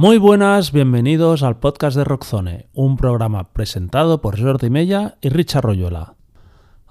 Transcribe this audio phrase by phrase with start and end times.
[0.00, 5.64] Muy buenas, bienvenidos al podcast de Rockzone, un programa presentado por Jordi Mella y Richard
[5.64, 6.14] Royuela.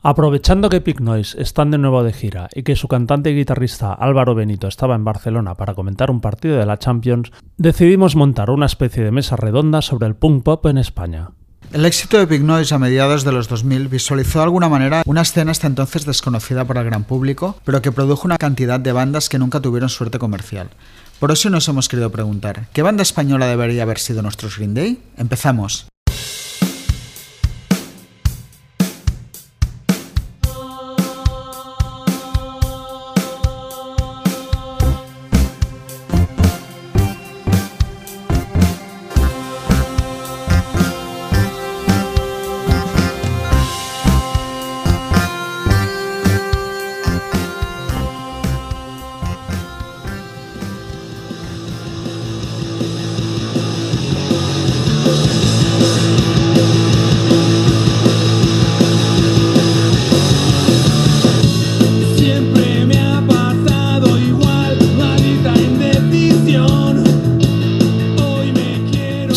[0.03, 3.93] Aprovechando que Pig Noise están de nuevo de gira y que su cantante y guitarrista
[3.93, 8.65] Álvaro Benito estaba en Barcelona para comentar un partido de la Champions, decidimos montar una
[8.65, 11.29] especie de mesa redonda sobre el punk pop en España.
[11.71, 15.21] El éxito de Pig Noise a mediados de los 2000 visualizó de alguna manera una
[15.21, 19.29] escena hasta entonces desconocida por el gran público, pero que produjo una cantidad de bandas
[19.29, 20.69] que nunca tuvieron suerte comercial.
[21.19, 24.99] Por eso nos hemos querido preguntar, ¿qué banda española debería haber sido nuestro Green Day?
[25.17, 25.87] Empezamos.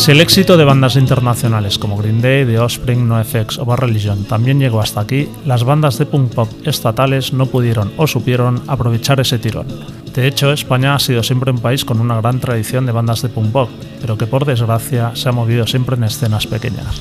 [0.01, 4.23] Si el éxito de bandas internacionales como Green Day, The Offspring, NoFX o Bad Religion
[4.23, 9.19] también llegó hasta aquí, las bandas de punk pop estatales no pudieron o supieron aprovechar
[9.19, 9.67] ese tirón.
[10.11, 13.29] De hecho, España ha sido siempre un país con una gran tradición de bandas de
[13.29, 13.69] punk pop,
[14.01, 16.99] pero que por desgracia se ha movido siempre en escenas pequeñas.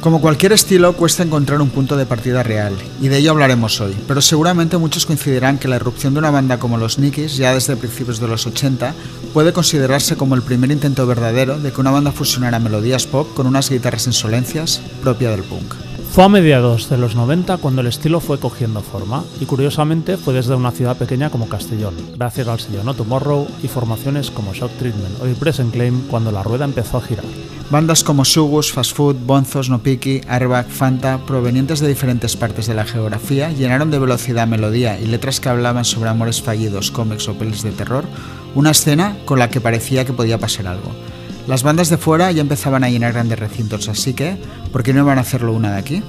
[0.00, 3.94] Como cualquier estilo, cuesta encontrar un punto de partida real, y de ello hablaremos hoy,
[4.08, 7.76] pero seguramente muchos coincidirán que la irrupción de una banda como los Nikis, ya desde
[7.76, 8.94] principios de los 80,
[9.34, 13.46] puede considerarse como el primer intento verdadero de que una banda fusionara melodías pop con
[13.46, 15.89] unas guitarras insolencias propia del punk.
[16.12, 20.34] Fue a mediados de los 90 cuando el estilo fue cogiendo forma, y curiosamente fue
[20.34, 24.72] desde una ciudad pequeña como Castellón, gracias al sello No Tomorrow y formaciones como Shock
[24.72, 27.24] Treatment o Present Claim cuando la rueda empezó a girar.
[27.70, 32.74] Bandas como Sugus, Fast Food, Bonzos, No Piki, Airbag, Fanta, provenientes de diferentes partes de
[32.74, 37.34] la geografía, llenaron de velocidad, melodía y letras que hablaban sobre amores fallidos, cómics o
[37.34, 38.04] pelis de terror,
[38.56, 40.90] una escena con la que parecía que podía pasar algo.
[41.46, 44.36] Las bandas de fuera ya empezaban a llenar grandes recintos, así que,
[44.72, 46.02] ¿por qué no van a hacerlo una de aquí?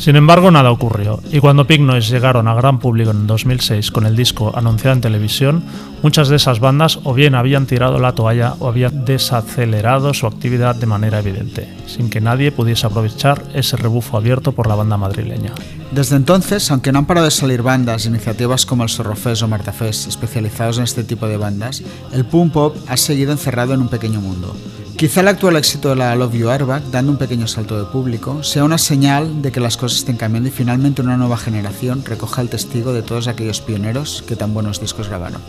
[0.00, 4.16] Sin embargo, nada ocurrió, y cuando Noise llegaron a gran público en 2006 con el
[4.16, 5.62] disco anunciado en televisión,
[6.02, 10.74] muchas de esas bandas o bien habían tirado la toalla o habían desacelerado su actividad
[10.74, 15.52] de manera evidente, sin que nadie pudiese aprovechar ese rebufo abierto por la banda madrileña.
[15.92, 20.06] Desde entonces, aunque no han parado de salir bandas, iniciativas como el Sorrofest o Martafest,
[20.06, 24.20] especializados en este tipo de bandas, el punk pop ha seguido encerrado en un pequeño
[24.20, 24.54] mundo.
[24.96, 28.44] Quizá el actual éxito de la Love You Airbag, dando un pequeño salto de público,
[28.44, 32.40] sea una señal de que las cosas estén cambiando y finalmente una nueva generación recoja
[32.42, 35.40] el testigo de todos aquellos pioneros que tan buenos discos grabaron.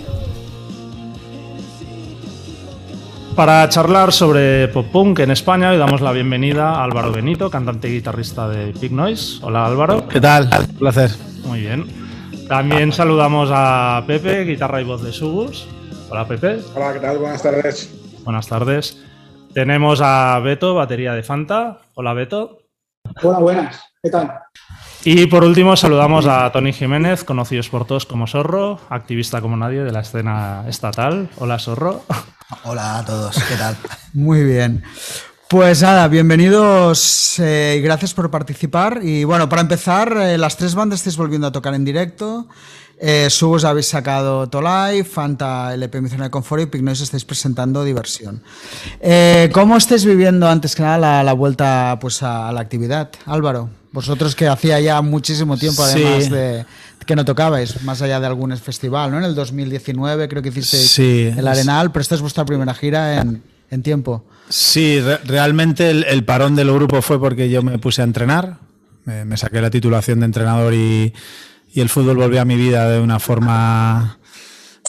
[3.42, 7.90] Para charlar sobre pop punk en España, hoy damos la bienvenida a Álvaro Benito, cantante
[7.90, 9.40] y guitarrista de Big Noise.
[9.42, 10.08] Hola Álvaro.
[10.08, 10.48] ¿Qué tal?
[10.70, 11.10] Un placer.
[11.46, 11.88] Muy bien.
[12.48, 15.68] También saludamos a Pepe, guitarra y voz de Subus.
[16.12, 16.60] Hola Pepe.
[16.76, 17.18] Hola, ¿qué tal?
[17.18, 17.92] Buenas tardes.
[18.24, 19.04] Buenas tardes.
[19.56, 21.80] Tenemos a Beto, batería de Fanta.
[21.96, 22.60] Hola Beto.
[23.24, 23.82] Hola, buenas.
[24.04, 24.34] ¿Qué tal?
[25.04, 29.84] Y por último saludamos a Tony Jiménez, conocidos por todos como Zorro, activista como nadie
[29.84, 31.28] de la escena estatal.
[31.40, 32.04] Hola Zorro.
[32.64, 33.78] Hola a todos, ¿qué tal?
[34.14, 34.84] Muy bien.
[35.48, 39.00] Pues nada, bienvenidos eh, y gracias por participar.
[39.04, 42.48] Y bueno, para empezar, eh, las tres bandas estáis volviendo a tocar en directo.
[43.04, 48.44] Eh, Subos habéis sacado Tolai, Fanta LP Misión de Confort y Pignois estáis presentando Diversión.
[49.02, 53.10] Eh, ¿Cómo estáis viviendo antes que nada la, la vuelta pues, a, a la actividad?
[53.26, 56.30] Álvaro, vosotros que hacía ya muchísimo tiempo además Sí.
[56.30, 56.66] de
[57.12, 59.18] que no tocabais, más allá de algún festival, ¿no?
[59.18, 61.30] En el 2019 creo que hicisteis Sí.
[61.38, 64.26] el Arenal, pero esta es vuestra primera gira en, en tiempo.
[64.50, 68.58] Sí, re- realmente el, el parón del grupo fue porque yo me puse a entrenar,
[69.06, 71.14] me, me saqué la titulación de entrenador y,
[71.74, 74.18] y el fútbol volvió a mi vida de una forma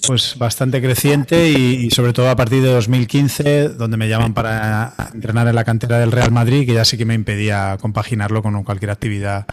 [0.07, 4.95] pues bastante creciente y, y sobre todo a partir de 2015, donde me llaman para
[5.15, 8.63] entrenar en la cantera del Real Madrid, que ya sí que me impedía compaginarlo con
[8.65, 9.47] cualquier actividad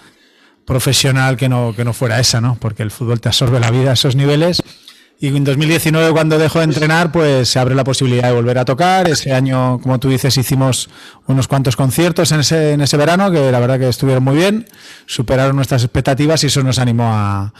[0.69, 2.55] profesional que no, que no fuera esa, ¿no?
[2.61, 4.61] Porque el fútbol te absorbe la vida a esos niveles.
[5.19, 8.65] Y en 2019, cuando dejo de entrenar, pues se abre la posibilidad de volver a
[8.65, 9.09] tocar.
[9.09, 10.87] Ese año, como tú dices, hicimos
[11.25, 14.67] unos cuantos conciertos en ese, en ese verano, que la verdad que estuvieron muy bien,
[15.07, 17.51] superaron nuestras expectativas y eso nos animó a,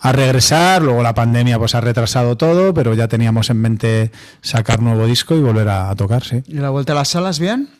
[0.00, 0.82] a regresar.
[0.82, 4.10] Luego la pandemia pues ha retrasado todo, pero ya teníamos en mente
[4.42, 6.42] sacar nuevo disco y volver a, a tocar, sí.
[6.48, 7.70] ¿Y la vuelta a las salas bien?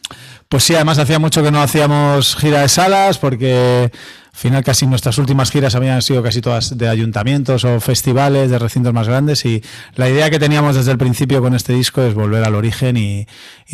[0.49, 3.91] Pues sí, además hacía mucho que no hacíamos gira de salas porque
[4.37, 8.93] final casi nuestras últimas giras habían sido casi todas de ayuntamientos o festivales, de recintos
[8.93, 9.63] más grandes y
[9.95, 13.27] la idea que teníamos desde el principio con este disco es volver al origen y,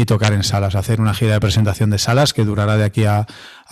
[0.06, 3.26] tocar en salas, hacer una gira de presentación de salas que durará de aquí a,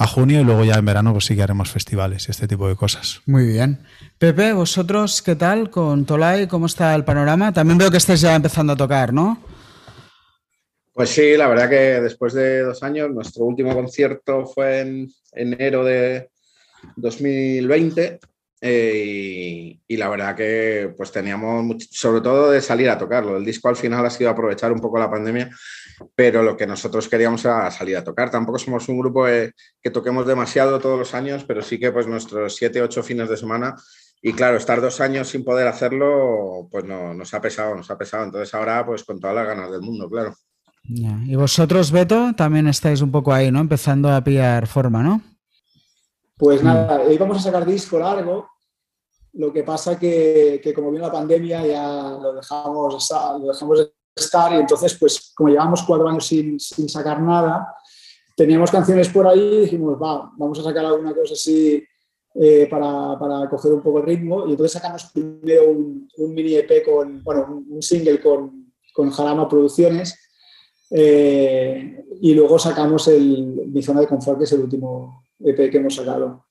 [0.09, 2.75] junio y luego ya en verano pues sí que haremos festivales y este tipo de
[2.75, 3.21] cosas.
[3.27, 3.81] Muy bien.
[4.19, 6.49] Pepe, vosotros, ¿qué tal con Tolai?
[6.49, 7.53] ¿Cómo está el panorama?
[7.53, 9.39] También veo que estáis ya empezando a tocar, ¿no?
[10.95, 15.85] Pues sí, la verdad que después de dos años, nuestro último concierto fue en enero
[15.85, 16.31] de
[16.97, 18.21] 2020
[18.63, 23.39] eh, y, la verdad que pues teníamos sobre todo de salir a tocarlo.
[23.39, 25.51] El disco al final ha sido aprovechar un poco la pandemia,
[26.15, 28.31] pero lo que nosotros queríamos era salir a tocar.
[28.31, 32.55] Tampoco somos un grupo que toquemos demasiado todos los años, pero sí que pues nuestros
[32.55, 33.77] siete, ocho fines de semana
[34.23, 37.97] y claro, estar dos años sin poder hacerlo, pues no, nos ha pesado, nos ha
[37.97, 38.25] pesado.
[38.25, 40.35] Entonces ahora, pues con todas las ganas del mundo, claro.
[40.85, 43.61] Y vosotros, Beto, también estáis un poco ahí, ¿no?
[43.61, 45.23] Empezando a pillar forma, ¿no?
[46.41, 48.49] Pues nada, íbamos a sacar disco largo.
[49.35, 53.93] Lo que pasa que, que como vino la pandemia ya lo dejamos, lo dejamos de
[54.17, 57.75] estar y entonces, pues como llevamos cuatro años sin, sin sacar nada,
[58.35, 61.85] teníamos canciones por ahí y dijimos, va, vamos a sacar alguna cosa así
[62.35, 64.47] eh, para, para, coger un poco el ritmo.
[64.47, 69.47] Y entonces sacamos primero un, un mini EP con, bueno, un, single con, con Jarama
[69.47, 70.19] Producciones
[70.91, 75.79] eh, y luego sacamos el, mi zona de confort, que es el último EP que
[75.79, 76.47] hemos sacado.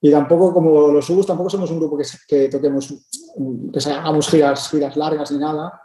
[0.00, 2.92] Y tampoco, como los Ubus, tampoco somos un grupo que, que toquemos,
[3.72, 5.80] que hagamos giras, giras largas ni nada,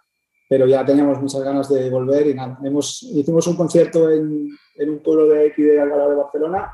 [0.50, 2.60] pero ya teníamos muchas ganas de volver y nada.
[2.63, 6.72] Hemos, hicimos un concierto en, en un pueblo de aquí de Alcalá de Barcelona,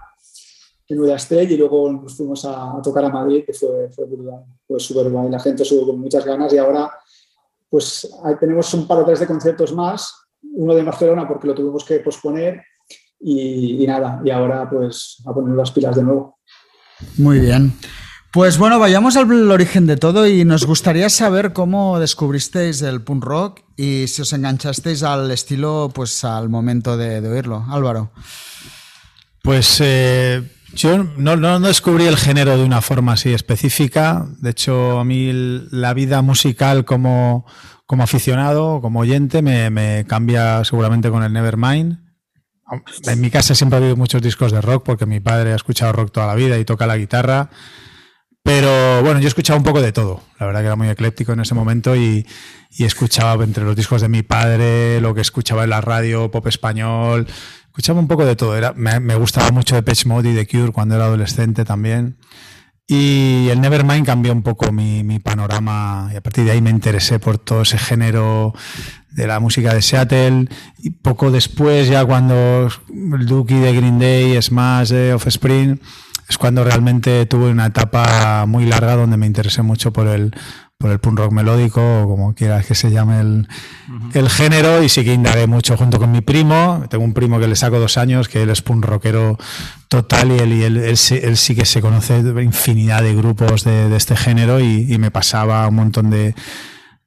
[0.87, 4.43] en Nueva Estrella, y luego nos fuimos a, tocar a Madrid, que fue, fue brutal,
[4.67, 5.29] fue súper guay.
[5.29, 6.91] La gente subió con muchas ganas y ahora
[7.69, 11.83] pues tenemos un par o tres de conciertos más uno de Barcelona porque lo tuvimos
[11.83, 12.61] que posponer
[13.27, 16.37] y, nada, y ahora pues a poner las pilas de nuevo.
[17.17, 17.73] Muy bien.
[18.31, 23.23] Pues bueno, vayamos al origen de todo y nos gustaría saber cómo descubristeis el punk
[23.23, 27.65] rock y si os enganchasteis al estilo pues al momento de, oírlo.
[27.69, 28.11] Álvaro.
[29.41, 30.43] Pues eh,
[30.73, 34.27] yo no, no, descubrí el género de una forma así específica.
[34.39, 35.31] De hecho, a mí
[35.71, 37.45] la vida musical como,
[37.85, 42.04] como aficionado, como oyente, me, cambia seguramente con el Nevermind.
[43.05, 45.91] En mi casa siempre ha habido muchos discos de rock porque mi padre ha escuchado
[45.91, 47.49] rock toda la vida y toca la guitarra.
[48.45, 50.21] Pero bueno, yo he escuchado un poco de todo.
[50.39, 52.27] La verdad que era muy ecléctico en ese momento y,
[52.77, 57.25] escuchaba entre los discos de mi padre, lo que escuchaba en la radio, pop español.
[57.65, 58.55] Escuchaba un poco de todo.
[58.55, 62.17] Era, me, gustaba mucho de Pitch Mode y de Cure cuando era adolescente también.
[62.87, 67.17] Y el Nevermind cambió un poco mi, panorama y a partir de ahí me interesé
[67.19, 68.53] por todo ese género
[69.09, 70.47] de la música de Seattle.
[70.77, 75.81] Y poco después, ya cuando el Dookie de Green Day, Smash de Offspring,
[76.29, 80.35] es cuando realmente tuve una etapa muy larga donde me interesé mucho por el,
[80.77, 83.47] por el punk rock melódico o como quieras que se llame el,
[84.13, 86.83] el, género y sí que indagué mucho junto con mi primo.
[86.89, 89.37] Tengo un primo que le saco dos años, que él es punk rockero
[89.87, 93.87] total y él, y él, él, sí que se conoce de infinidad de grupos de,
[93.89, 96.35] de este género y, y, me pasaba un montón de,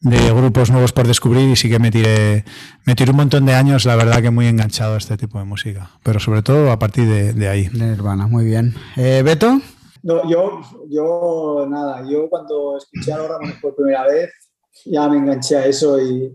[0.00, 2.44] de, grupos nuevos por descubrir y sí que me tiré,
[2.84, 5.44] me tiré un montón de años, la verdad que muy enganchado a este tipo de
[5.44, 7.68] música, pero sobre todo a partir de, de ahí.
[7.72, 8.74] Nirvana, muy bien.
[8.96, 9.60] Eh, Beto.
[10.02, 14.30] No, yo, yo, nada, yo cuando escuché a los Ramones por primera vez,
[14.84, 16.34] ya me enganché a eso y,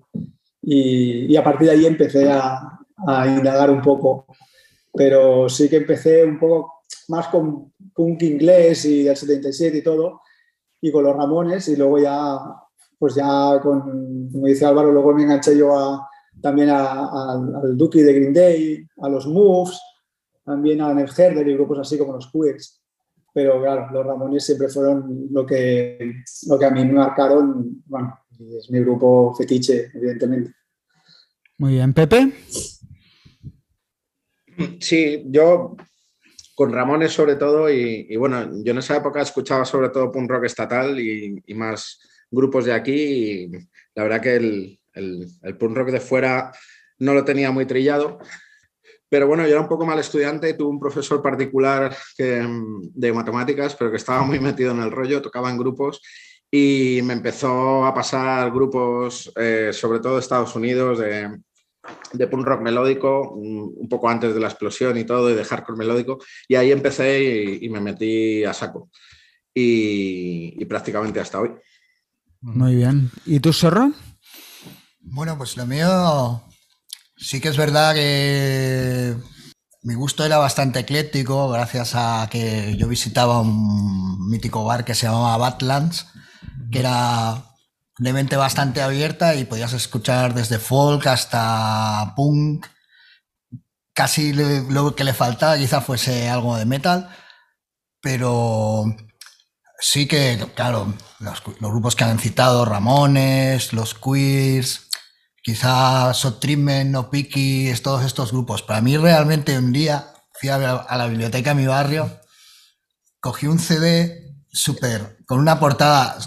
[0.62, 4.26] y, a partir de ahí empecé a, a, indagar un poco.
[4.94, 10.22] Pero sí que empecé un poco más con punk inglés y del 77 y todo,
[10.82, 12.40] y con los Ramones, y luego ya,
[13.00, 16.08] pues ya con, como dice Álvaro, luego me enganché yo a,
[16.42, 19.80] también al, al Dookie de Green Day, a los Moves,
[20.44, 22.83] también a Ned Herder y grupos así como los Queers
[23.34, 28.20] pero claro, los Ramones siempre fueron lo que, lo que a mí me marcaron, bueno,
[28.58, 30.54] es mi grupo fetiche, evidentemente.
[31.58, 32.32] Muy bien, Pepe.
[34.80, 35.76] Sí, yo
[36.56, 40.46] con Ramones sobre todo y, bueno, yo en esa época escuchaba sobre todo punk rock
[40.46, 42.00] estatal y, más
[42.30, 43.52] grupos de aquí y
[43.96, 46.52] la verdad que el, el, el punk rock de fuera
[47.00, 48.20] no lo tenía muy trillado
[49.14, 52.44] pero bueno, yo era un poco mal estudiante y tuve un profesor particular que,
[52.96, 56.02] de matemáticas, pero que estaba muy metido en el rollo, tocaba en grupos
[56.50, 61.30] y me empezó a pasar grupos, eh, sobre todo de Estados Unidos, de,
[62.12, 65.78] de punk rock melódico, un poco antes de la explosión y todo, y de hardcore
[65.78, 66.18] melódico.
[66.48, 68.90] Y ahí empecé y, me metí a saco.
[69.54, 71.52] Y, y, prácticamente hasta hoy.
[72.42, 73.12] Muy bien.
[73.28, 73.92] ¿Y tú, Sorro?
[75.02, 76.42] Bueno, pues lo mío
[77.24, 79.16] Sí que es verdad que
[79.82, 85.06] mi gusto era bastante ecléctico gracias a que yo visitaba un mítico bar que se
[85.06, 86.08] llamaba Badlands,
[86.70, 87.56] que era
[87.98, 92.68] de mente bastante abierta y podías escuchar desde folk hasta punk.
[93.94, 97.10] Casi lo que le faltaba quizás fuese algo de metal,
[98.02, 98.84] pero
[99.80, 104.83] sí que, claro, los, grupos que han citado, Ramones, los Queers,
[105.44, 108.64] quizás So Treatment, No Pickies, todos estos grupos.
[108.64, 112.10] Para mí realmente un día fui a, la biblioteca de mi barrio,
[113.20, 116.18] cogí un CD súper, con una portada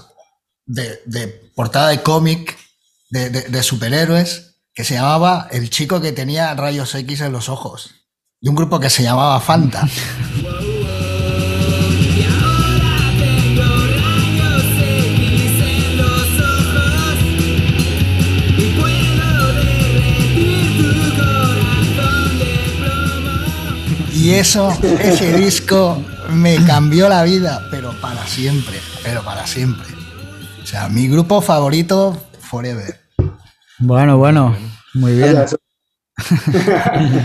[0.66, 2.56] de, portada de cómic
[3.10, 7.94] de, superhéroes que se llamaba El chico que tenía rayos X en los ojos.
[8.40, 9.88] Y un grupo que se llamaba Fanta.
[24.26, 29.86] Y eso, ese disco me cambió la vida, pero para siempre, pero para siempre.
[30.60, 33.08] O sea, mi grupo favorito, Forever.
[33.78, 34.56] Bueno, bueno,
[34.94, 35.46] muy bien.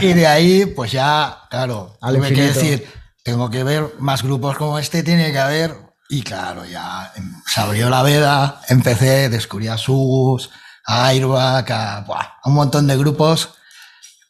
[0.02, 2.88] y de ahí, pues ya, claro, tuve que decir,
[3.24, 5.76] tengo que ver más grupos como este, tiene que haber.
[6.08, 7.12] Y claro, ya
[7.48, 10.52] se abrió la veda, empecé, descubrí a Sugus,
[10.86, 13.56] a Airbag, a, un montón de grupos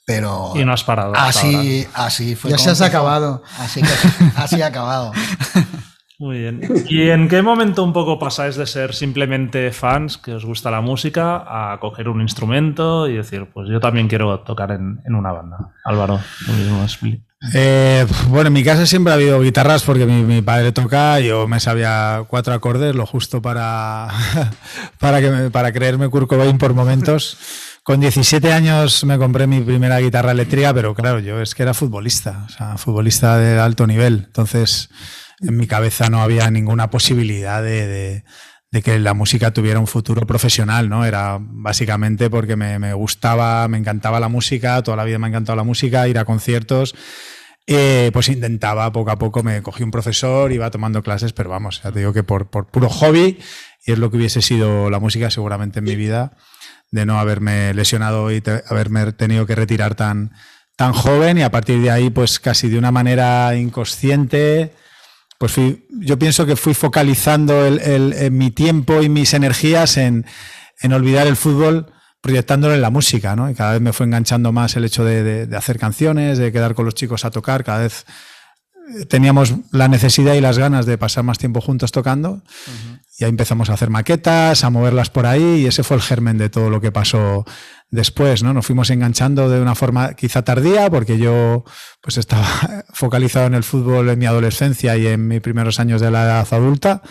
[0.05, 1.13] pero y no has parado.
[1.15, 2.51] Así, así fue.
[2.51, 3.43] Ya se has acabado.
[3.57, 3.89] Así que
[4.35, 5.11] así ha acabado.
[6.21, 6.61] Muy bien.
[6.87, 10.79] ¿Y en qué momento un poco pasáis de ser simplemente fans que os gusta la
[10.79, 15.71] música a coger un instrumento y decir, pues yo también quiero tocar en, una banda?
[15.83, 16.85] Álvaro, tú mismo
[17.55, 21.59] eh, bueno, en mi casa siempre ha habido guitarras porque mi, padre toca, yo me
[21.59, 24.09] sabía cuatro acordes, lo justo para,
[24.99, 27.35] para, que para creerme Kurt Cobain por momentos.
[27.83, 31.73] Con 17 años me compré mi primera guitarra eléctrica, pero claro, yo es que era
[31.73, 34.25] futbolista, o sea, futbolista de alto nivel.
[34.27, 34.89] Entonces,
[35.39, 38.23] en mi cabeza no había ninguna posibilidad de,
[38.83, 41.05] que la música tuviera un futuro profesional, ¿no?
[41.05, 45.55] Era básicamente porque me, gustaba, me encantaba la música, toda la vida me ha encantado
[45.55, 46.93] la música, ir a conciertos.
[47.65, 51.81] Eh, pues intentaba poco a poco, me cogí un profesor, iba tomando clases, pero vamos,
[51.83, 53.39] ya te digo que por, por puro hobby,
[53.85, 56.37] y es lo que hubiese sido la música seguramente en mi vida,
[56.91, 60.33] de no haberme lesionado y haberme tenido que retirar tan,
[60.75, 64.73] tan joven, y a partir de ahí, pues casi de una manera inconsciente,
[65.41, 65.55] pues
[65.89, 67.67] yo pienso que fui focalizando
[68.29, 70.25] mi tiempo y mis energías en,
[70.91, 73.49] olvidar el fútbol proyectándolo en la música, ¿no?
[73.49, 76.85] Y cada vez me fue enganchando más el hecho de, hacer canciones, de quedar con
[76.85, 78.05] los chicos a tocar, cada vez
[79.07, 82.43] teníamos la necesidad y las ganas de pasar más tiempo juntos tocando.
[83.23, 86.49] Ahí empezamos a hacer maquetas, a moverlas por ahí, y ese fue el germen de
[86.49, 87.45] todo lo que pasó
[87.89, 88.53] después, ¿no?
[88.53, 91.63] Nos fuimos enganchando de una forma quizá tardía, porque yo
[92.01, 92.47] pues estaba
[92.93, 96.47] focalizado en el fútbol en mi adolescencia y en mis primeros años de la edad
[96.51, 97.01] adulta,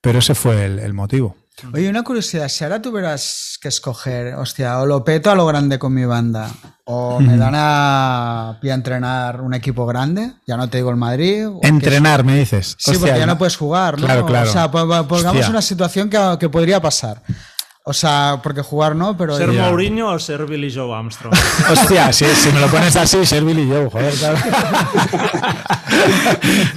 [0.00, 1.41] pero ese fue el motivo.
[1.72, 5.78] Oye, una curiosidad, si ahora tuvieras que escoger, hostia, o lo peto a lo grande
[5.78, 6.50] con mi banda,
[6.84, 11.46] o me dan a a entrenar un equipo grande, ya no te digo el Madrid.
[11.62, 12.76] Entrenar, me dices.
[12.78, 14.06] Sí, porque ya no puedes jugar, ¿no?
[14.06, 14.48] Claro, claro.
[14.48, 17.22] O sea, pongamos una situación que, que podría pasar.
[17.84, 19.36] O sea, porque jugar no, pero.
[19.36, 21.34] ¿Ser Mourinho o ser Billy Joe Armstrong?
[21.70, 24.38] Hostia, si, me lo pones así, ser Billy Joe, joder, claro.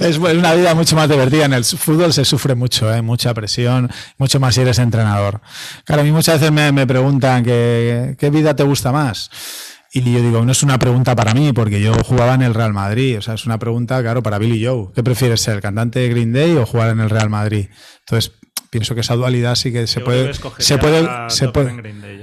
[0.00, 1.44] es una vida mucho más divertida.
[1.44, 3.02] En el fútbol se sufre mucho, ¿eh?
[3.02, 5.40] mucha presión, mucho más si eres entrenador.
[5.84, 9.30] Claro, a mí muchas veces me, preguntan que, qué vida te gusta más.
[9.92, 12.72] Y yo digo, no es una pregunta para mí, porque yo jugaba en el Real
[12.72, 13.18] Madrid.
[13.18, 14.88] O sea, es una pregunta, claro, para Billy Joe.
[14.92, 17.68] ¿Qué prefieres ser, cantante de Green Day o jugar en el Real Madrid?
[18.00, 18.32] Entonces,
[18.78, 20.34] pienso que esa dualidad sí que se puede.
[20.58, 21.08] Se puede.
[21.30, 21.70] Se puede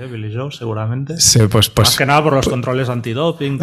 [0.04, 0.08] ¿eh?
[0.08, 1.16] Billy Joe, seguramente.
[1.50, 3.60] pues, pues, más que nada por los controles antidoping.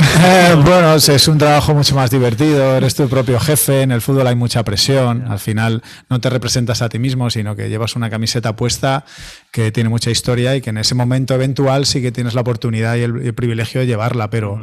[0.65, 2.77] bueno, es un trabajo mucho más divertido.
[2.77, 3.83] Eres tu propio jefe.
[3.83, 5.25] En el fútbol hay mucha presión.
[5.29, 9.05] Al final no te representas a ti mismo, sino que llevas una camiseta puesta
[9.53, 12.97] que tiene mucha historia y que en ese momento eventual sí que tienes la oportunidad
[12.97, 14.61] y el, privilegio de llevarla, pero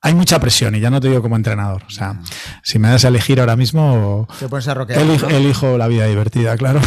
[0.00, 1.82] hay mucha presión y ya no te digo como entrenador.
[1.86, 2.20] O sea,
[2.62, 4.28] si me das a elegir ahora mismo,
[5.28, 6.80] elijo, la vida divertida, claro.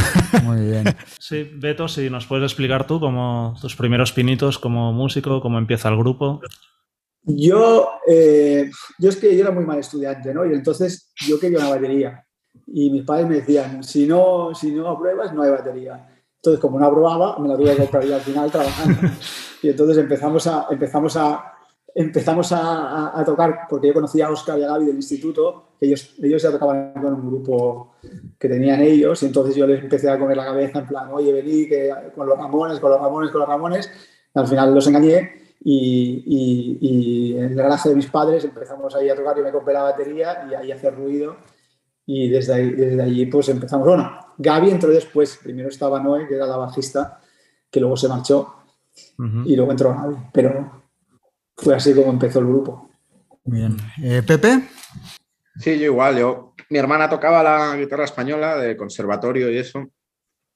[0.43, 0.95] Muy bien.
[1.19, 5.87] Sí, Beto, si nos puedes explicar tú como tus primeros pinitos como músico, cómo empieza
[5.87, 6.41] el grupo.
[7.23, 10.45] Yo, eh, yo es que yo era muy mal estudiante, ¿no?
[10.45, 12.25] Y entonces yo quería una batería.
[12.67, 16.05] Y mis padres me decían, si no, si no apruebas, no hay batería.
[16.35, 19.09] Entonces, como no aprobaba, me la tuve que comprar al final trabajando.
[19.63, 21.50] Y entonces empezamos a, empezamos a,
[21.95, 26.41] empezamos a, tocar, porque yo conocía a Oscar y a Gaby del instituto, ellos, ellos
[26.41, 27.95] ya tocaban con un grupo
[28.39, 31.33] que tenían ellos, y entonces yo les empecé a comer la cabeza en plan, oye,
[31.33, 33.91] vení, que con los Ramones, con los Ramones, con los Ramones,
[34.33, 39.37] al final los engañé, y, en el garaje de mis padres empezamos ahí a tocar,
[39.37, 41.35] y me compré la batería y ahí hacer ruido
[42.05, 43.87] y desde, ahí, desde allí pues empezamos.
[43.87, 47.21] Bueno, Gaby entró después, primero estaba Noé, que era la bajista,
[47.69, 48.55] que luego se marchó
[49.45, 50.80] y luego entró Gaby, pero
[51.55, 52.89] fue así como empezó el grupo.
[53.43, 53.77] Bien.
[54.03, 54.67] Eh, ¿Pepe?
[55.59, 59.91] Sí, yo igual, yo, mi hermana tocaba la guitarra española de conservatorio y eso,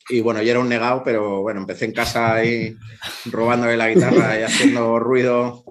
[0.09, 2.75] y bueno, yo era un negado, pero bueno, empecé en casa ahí
[3.25, 5.63] robándole la guitarra y haciendo ruido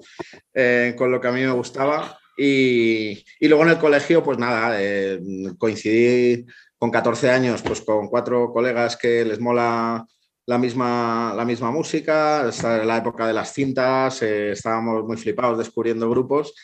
[0.52, 2.18] eh, con lo que a mí me gustaba.
[2.36, 5.20] Y, y luego en el colegio, pues nada, eh,
[5.56, 6.44] coincidí
[6.84, 10.04] con 14 años pues con cuatro colegas que les mola
[10.46, 16.08] la misma, la misma música, la época de las cintas, eh, estábamos muy flipados descubriendo
[16.10, 16.54] grupos.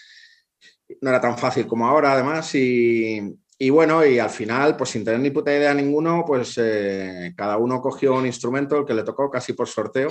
[1.00, 3.20] No era tan fácil como ahora, además, y,
[3.62, 7.58] y bueno, y al final, pues sin tener ni puta idea ninguno, pues eh, cada
[7.58, 10.08] uno cogió un instrumento, el que le tocó casi por sorteo.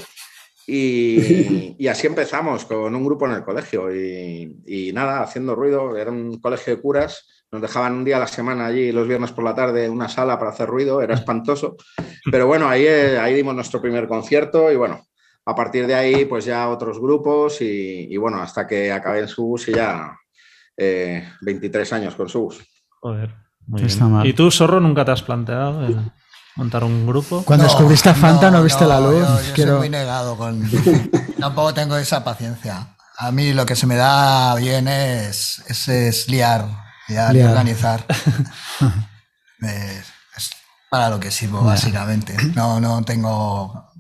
[0.67, 5.97] Y, así empezamos con un grupo en el colegio y, nada, haciendo ruido.
[5.97, 9.32] Era un colegio de curas, nos dejaban un día a la semana allí, los viernes
[9.32, 11.77] por la tarde, una sala para hacer ruido, era espantoso.
[12.32, 15.01] Pero bueno, ahí, eh, ahí dimos nuestro primer concierto y bueno,
[15.46, 19.68] a partir de ahí, pues ya otros grupos y, bueno, hasta que acabé en Subus
[19.70, 20.15] y ya
[20.77, 22.60] 23 eh, años con Subus.
[23.01, 23.34] Joder,
[23.65, 24.25] muy bien.
[24.25, 25.88] ¿Y tú, Zorro, nunca te has planteado
[26.56, 27.44] montar un grupo?
[27.46, 29.53] Cuando descubriste a Fanta no, viste la luz.
[29.56, 30.62] Yo, soy muy negado con...
[31.39, 32.96] Tampoco tengo esa paciencia.
[33.18, 36.68] A mí lo que se me da bien es, es, liar,
[37.10, 38.06] liar, y organizar.
[39.62, 40.50] es
[40.89, 42.36] para lo que sirvo, básicamente.
[42.56, 43.92] No, no tengo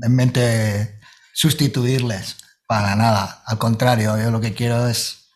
[0.00, 1.00] en mente
[1.34, 3.42] sustituirles para nada.
[3.46, 5.30] Al contrario, yo lo que quiero es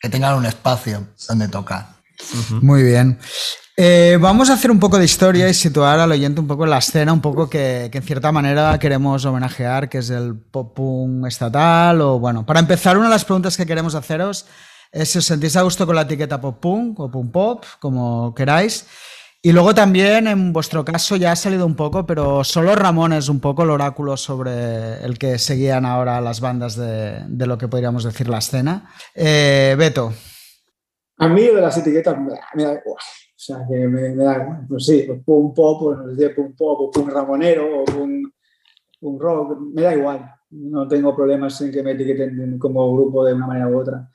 [0.00, 1.96] que tengan un espacio donde tocar.
[2.62, 3.18] Muy bien.
[3.78, 6.70] Eh, vamos a hacer un poco de historia y situar al oyente un poco en
[6.70, 11.26] la escena, un poco que, en cierta manera queremos homenajear, que es el pop punk
[11.26, 12.00] estatal.
[12.00, 14.46] O bueno, para empezar, una de las preguntas que queremos haceros
[15.04, 18.86] si os sentís a gusto con la etiqueta pop punk o punk pop, como queráis.
[19.42, 23.28] Y luego también, en vuestro caso, ya ha salido un poco, pero solo Ramón es
[23.28, 28.02] un poco el oráculo sobre el que seguían ahora las bandas de, lo que podríamos
[28.02, 28.90] decir la escena.
[29.14, 30.12] Eh, Beto.
[31.18, 32.82] A mí de las etiquetas me, da igual.
[32.86, 32.98] O
[33.36, 34.66] sea, que me, da igual.
[34.68, 40.28] Pues sí, pues pop, pues pop, pum ramonero, o rock, me da igual.
[40.50, 44.10] No tengo problemas en que me etiqueten como grupo de una manera u otra.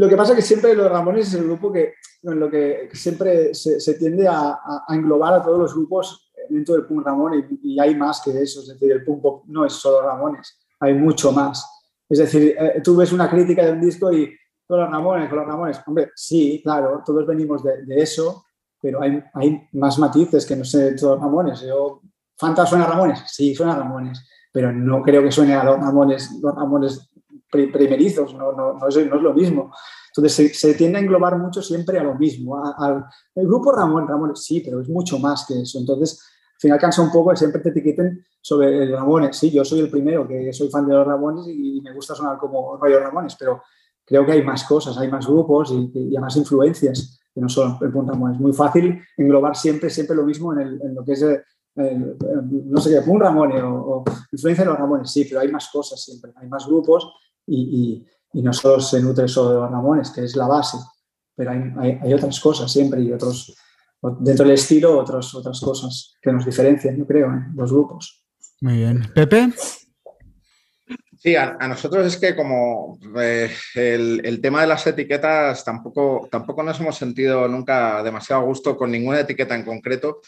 [0.00, 2.88] Lo que pasa es que siempre los Ramones es el grupo que, en lo que
[2.94, 4.58] siempre se, tiende a,
[4.88, 8.62] englobar a todos los grupos dentro del punk Ramón y, hay más que eso.
[8.62, 11.68] Es decir, el punk pop no es solo Ramones, hay mucho más.
[12.08, 14.34] Es decir, eh, tú ves una crítica de un disco y
[14.66, 15.82] con los Ramones, con los Ramones.
[15.86, 18.46] Hombre, sí, claro, todos venimos de, eso,
[18.80, 21.60] pero hay, hay, más matices que no sé todos los Ramones.
[21.60, 22.00] Yo,
[22.38, 23.22] ¿Fanta suena a Ramones?
[23.26, 27.09] Sí, suena a Ramones, pero no creo que suene a los Ramones, los Ramones
[27.50, 29.72] primerizos, no, no, no, es, no es lo mismo.
[30.14, 32.62] Entonces se, tiende a englobar mucho siempre a lo mismo.
[32.78, 35.78] Al, el grupo Ramón, Ramones, sí, pero es mucho más que eso.
[35.78, 36.20] Entonces,
[36.54, 39.36] al final cansa un poco que siempre te etiqueten sobre el Ramones.
[39.36, 42.38] Sí, yo soy el primero que soy fan de los Ramones y, me gusta sonar
[42.38, 43.62] como rollo Ramones, pero
[44.04, 47.48] creo que hay más cosas, hay más grupos y, y hay más influencias que no
[47.48, 48.36] solo el Ramones.
[48.36, 51.44] Es muy fácil englobar siempre, siempre lo mismo en, lo que es, el,
[51.76, 56.02] no sé qué, un Ramones o, influencia de los Ramones, sí, pero hay más cosas
[56.02, 57.12] siempre, hay más grupos
[57.50, 60.78] y, y, no solo se nutre solo de los Ramones, que es la base,
[61.34, 63.54] pero hay, hay, otras cosas siempre y otros,
[64.20, 67.46] dentro del estilo, otras otras cosas que nos diferencian, yo creo, ¿eh?
[67.54, 68.24] los grupos.
[68.60, 69.10] Muy bien.
[69.14, 69.52] Pepe.
[71.18, 76.62] Sí, a, nosotros es que como eh, el, el, tema de las etiquetas tampoco, tampoco
[76.62, 80.20] nos hemos sentido nunca demasiado a gusto con ninguna etiqueta en concreto,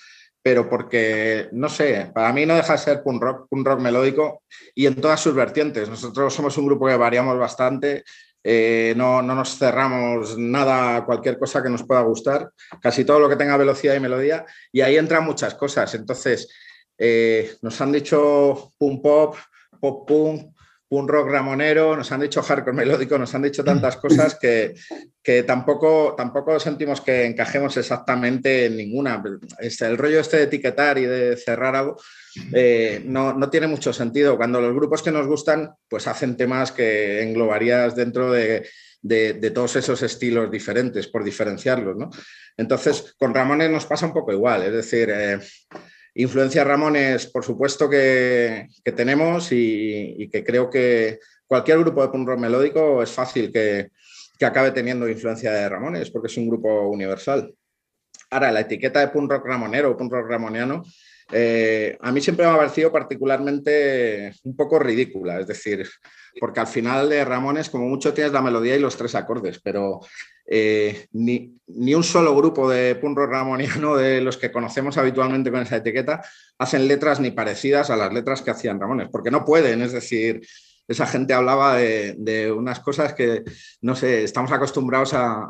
[0.42, 4.42] pero porque, no sé, para mí no deja de ser punk rock, rock melódico
[4.74, 5.88] y en todas sus vertientes.
[5.88, 8.02] Nosotros somos un grupo que variamos bastante,
[8.42, 12.50] eh, no, no, nos cerramos nada cualquier cosa que nos pueda gustar,
[12.80, 15.94] casi todo lo que tenga velocidad y melodía, y ahí entran muchas cosas.
[15.94, 16.48] Entonces,
[16.98, 19.36] eh, nos han dicho punk pop,
[19.80, 20.52] pop punk,
[20.92, 24.74] un rock ramonero, nos han dicho hardcore melódico, nos han dicho tantas cosas que,
[25.22, 29.22] que tampoco, tampoco sentimos que encajemos exactamente en ninguna.
[29.58, 31.96] Este, el rollo este de etiquetar y de cerrar algo
[32.52, 34.36] eh, no, no, tiene mucho sentido.
[34.36, 38.68] Cuando los grupos que nos gustan, pues hacen temas que englobarías dentro de,
[39.00, 41.96] de, todos esos estilos diferentes, por diferenciarlos.
[41.96, 42.10] ¿no?
[42.56, 45.10] Entonces, con Ramones nos pasa un poco igual, es decir...
[45.10, 45.38] Eh,
[46.14, 52.38] Influencia Ramones, por supuesto que, tenemos y, que creo que cualquier grupo de punk rock
[52.38, 53.90] melódico es fácil que,
[54.44, 57.54] acabe teniendo influencia de Ramones porque es un grupo universal.
[58.28, 60.82] Ahora, la etiqueta de punk rock ramonero o punk rock ramoniano
[61.30, 65.88] eh, a mí siempre me ha parecido particularmente un poco ridícula, es decir,
[66.40, 70.00] porque al final de Ramones como mucho tienes la melodía y los tres acordes, pero
[70.46, 71.54] eh, ni,
[71.94, 76.22] un solo grupo de punk ramoniano de los que conocemos habitualmente con esa etiqueta
[76.58, 80.40] hacen letras ni parecidas a las letras que hacían Ramones, porque no pueden, es decir,
[80.88, 83.44] esa gente hablaba de, unas cosas que,
[83.80, 85.48] no sé, estamos acostumbrados a,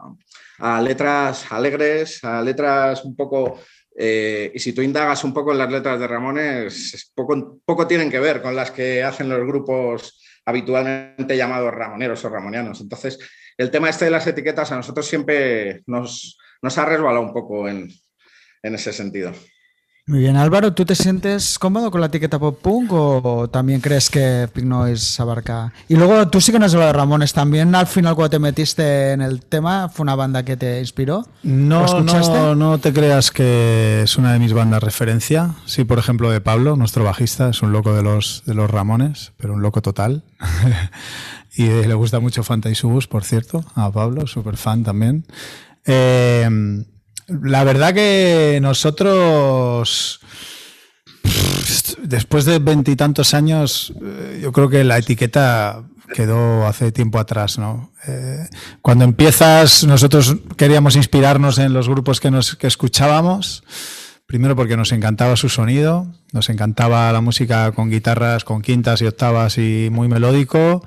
[0.59, 3.59] a letras alegres, a letras un poco
[3.97, 8.11] eh, y si tú indagas un poco en las letras de Ramones, poco, poco tienen
[8.11, 12.81] que ver con las que hacen los grupos habitualmente llamados ramoneros o ramonianos.
[12.81, 13.19] Entonces,
[13.57, 17.69] el tema este de las etiquetas a nosotros siempre nos, nos ha resbalado un poco
[17.69, 17.91] en
[18.63, 19.33] ese sentido.
[20.05, 24.11] Muy bien, Álvaro, ¿tú te sientes cómodo con la etiqueta pop punk o también crees
[24.11, 25.73] que Pink Noise abarca?
[25.89, 27.73] Y luego tú sí que nos de Ramones también.
[27.77, 31.25] Al final, cuando te metiste en el tema, ¿fue una banda que te inspiró?
[31.45, 35.55] No, no, no te creas que es una de mis bandas referencia.
[35.67, 39.31] Sí, por ejemplo, de Pablo, nuestro bajista, es un loco de los, de los Ramones,
[39.37, 40.25] pero un loco total.
[41.55, 45.27] y le gusta mucho Fanta y Subus, por cierto, a Pablo, súper fan también.
[45.87, 46.85] Eh,
[47.29, 50.21] la verdad que nosotros,
[52.03, 57.93] después de veintitantos años, eh, yo creo que la etiqueta quedó hace tiempo atrás, ¿no?
[58.07, 58.47] Eh,
[58.83, 63.65] cuando empiezas, nosotros queríamos inspirarnos en los grupos que, nos, que escuchábamos.
[64.27, 69.07] Primero porque nos encantaba su sonido, nos encantaba la música con guitarras, con quintas y
[69.07, 70.85] octavas y muy melódico,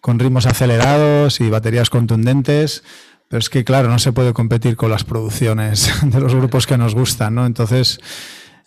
[0.00, 2.82] con ritmos acelerados y baterías contundentes.
[3.32, 6.76] Pero es que, claro, no se puede competir con las producciones de los grupos que
[6.76, 7.46] nos gustan, ¿no?
[7.46, 7.98] Entonces,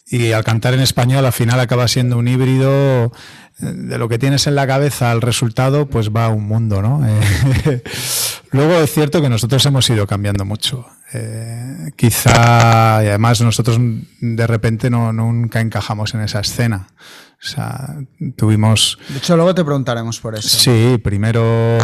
[0.08, 3.12] y al cantar en español, al final acaba siendo un híbrido eh,
[3.60, 7.06] de lo que tienes en la cabeza al resultado, pues va a un mundo, ¿no?
[7.66, 7.84] Eh,
[8.50, 10.88] luego es cierto que nosotros hemos ido cambiando mucho.
[11.14, 13.78] Eh, quizá, y además nosotros
[14.20, 16.88] de repente no, nunca encajamos en esa escena.
[17.46, 17.96] O sea,
[18.36, 18.98] tuvimos...
[19.08, 20.50] De hecho, luego te preguntaremos por eso.
[20.50, 21.78] Sí, primero...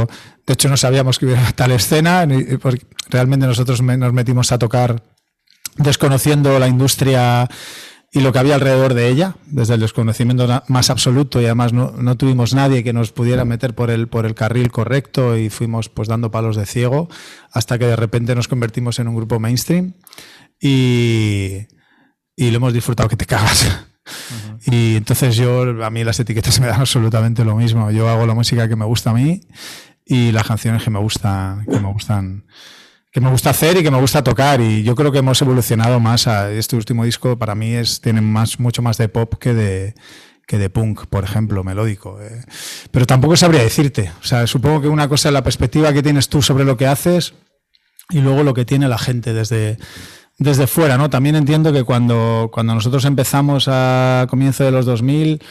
[0.47, 2.28] De hecho, no sabíamos que hubiera tal escena.
[2.60, 5.04] Porque realmente nosotros nos metimos a tocar
[5.78, 7.47] desconociendo la industria
[8.12, 11.91] y lo que había alrededor de ella, desde el desconocimiento más absoluto y además no,
[11.91, 15.88] no, tuvimos nadie que nos pudiera meter por el, por el carril correcto y fuimos
[15.88, 17.08] pues dando palos de ciego
[17.54, 19.93] hasta que de repente nos convertimos en un grupo mainstream
[20.60, 21.67] y,
[22.36, 23.86] y lo hemos disfrutado que te cagas.
[24.66, 27.92] Y entonces yo, a mí las etiquetas me dan absolutamente lo mismo.
[27.92, 29.42] Yo hago la música que me gusta a mí
[30.06, 32.46] y las canciones que me gustan, que me gustan,
[33.12, 34.62] que me gusta hacer y que me gusta tocar.
[34.62, 36.28] Y yo creo que hemos evolucionado más.
[36.28, 39.96] A este último disco para mí es, tiene más, mucho más de pop que de,
[40.48, 42.22] que de punk, por ejemplo, melódico.
[42.22, 42.44] Eh.
[42.92, 44.12] Pero tampoco sabría decirte.
[44.22, 46.88] O sea, supongo que una cosa es la perspectiva que tienes tú sobre lo que
[46.88, 47.34] haces
[48.10, 49.78] y luego lo que tiene la gente desde,
[50.38, 51.10] desde fuera, ¿no?
[51.10, 55.41] También entiendo que cuando, cuando nosotros empezamos a comienzo de los 2000,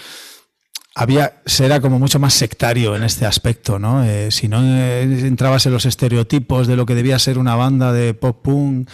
[0.95, 4.05] había, era como mucho más sectario en este aspecto, ¿no?
[4.05, 7.93] Eh, si no eh, entrabas en los estereotipos de lo que debía ser una banda
[7.93, 8.89] de pop punk,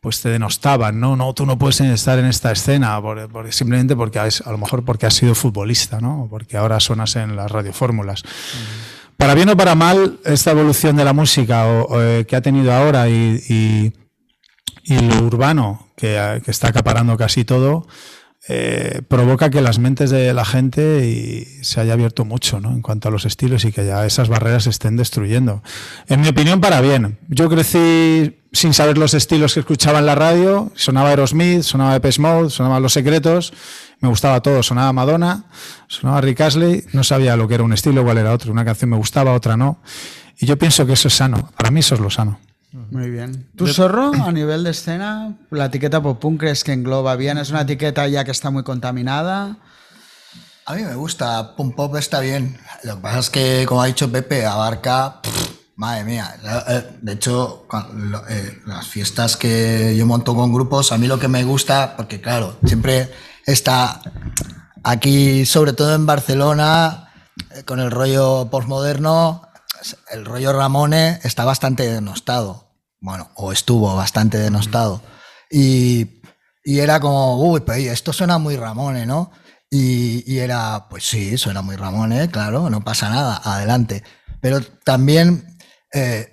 [0.00, 1.16] pues te denostaban, ¿no?
[1.16, 3.00] No, tú no puedes estar en esta escena,
[3.50, 6.26] simplemente porque a lo mejor porque has sido futbolista, ¿no?
[6.30, 8.22] Porque ahora sonas en las radiofórmulas.
[9.16, 13.08] Para bien o para mal, esta evolución de la música eh, que ha tenido ahora
[13.08, 13.92] y y
[14.86, 17.86] lo urbano, que, está acaparando casi todo,
[18.48, 22.72] eh, provoca que las mentes de la gente y se haya abierto mucho ¿no?
[22.72, 25.62] en cuanto a los estilos y que ya esas barreras se estén destruyendo.
[26.08, 27.18] En mi opinión, para bien.
[27.28, 30.72] Yo crecí sin saber los estilos que escuchaba en la radio.
[30.74, 33.52] Sonaba Aerosmith, sonaba Depeche Mode, sonaban Los Secretos.
[34.00, 34.62] Me gustaba todo.
[34.64, 35.44] Sonaba Madonna,
[35.86, 36.84] sonaba Rick Astley.
[36.92, 38.50] No sabía lo que era un estilo, cuál era otro.
[38.50, 39.80] Una canción me gustaba, otra no.
[40.38, 41.50] Y yo pienso que eso es sano.
[41.56, 42.40] Para mí eso es lo sano.
[42.72, 43.50] Muy bien.
[43.56, 45.36] ¿Tu zorro a nivel de escena?
[45.50, 47.36] ¿La etiqueta pop punk crees que engloba bien?
[47.38, 49.58] ¿Es una etiqueta ya que está muy contaminada?
[50.64, 52.56] A mí me gusta, punk pop está bien.
[52.84, 55.20] Lo que pasa es que, como ha dicho Pepe, abarca.
[55.76, 56.34] madre mía.
[56.68, 57.66] Eh, de hecho,
[58.30, 62.20] eh, las fiestas que yo monto con grupos, a mí lo que me gusta, porque
[62.20, 63.10] claro, siempre
[63.44, 64.00] está
[64.82, 67.12] aquí, sobre todo en Barcelona,
[67.50, 69.42] eh, con el rollo postmoderno,
[70.10, 72.72] el rollo Ramone está bastante denostado.
[73.00, 75.02] Bueno, o estuvo bastante denostado.
[75.50, 76.20] Y,
[76.64, 79.32] era como, uy, pues esto suena muy Ramone, ¿no?
[79.70, 84.04] Y, era, pues sí, suena muy Ramone, claro, no pasa nada, adelante.
[84.40, 85.56] Pero también,
[85.92, 86.32] eh,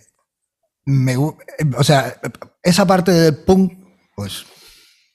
[0.86, 2.20] me, o sea,
[2.62, 3.74] esa parte del punk,
[4.16, 4.46] pues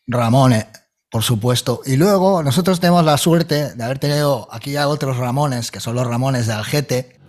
[0.07, 0.67] Ramone,
[1.11, 1.81] por supuesto.
[1.87, 5.95] Y luego nosotros tenemos la suerte de haber tenido aquí a otros Ramones, que son
[5.95, 7.21] los Ramones de Algete,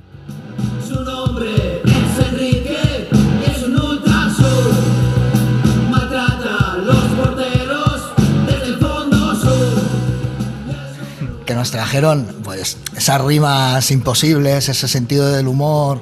[11.71, 16.01] trajeron pues esas rimas imposibles, ese sentido del humor,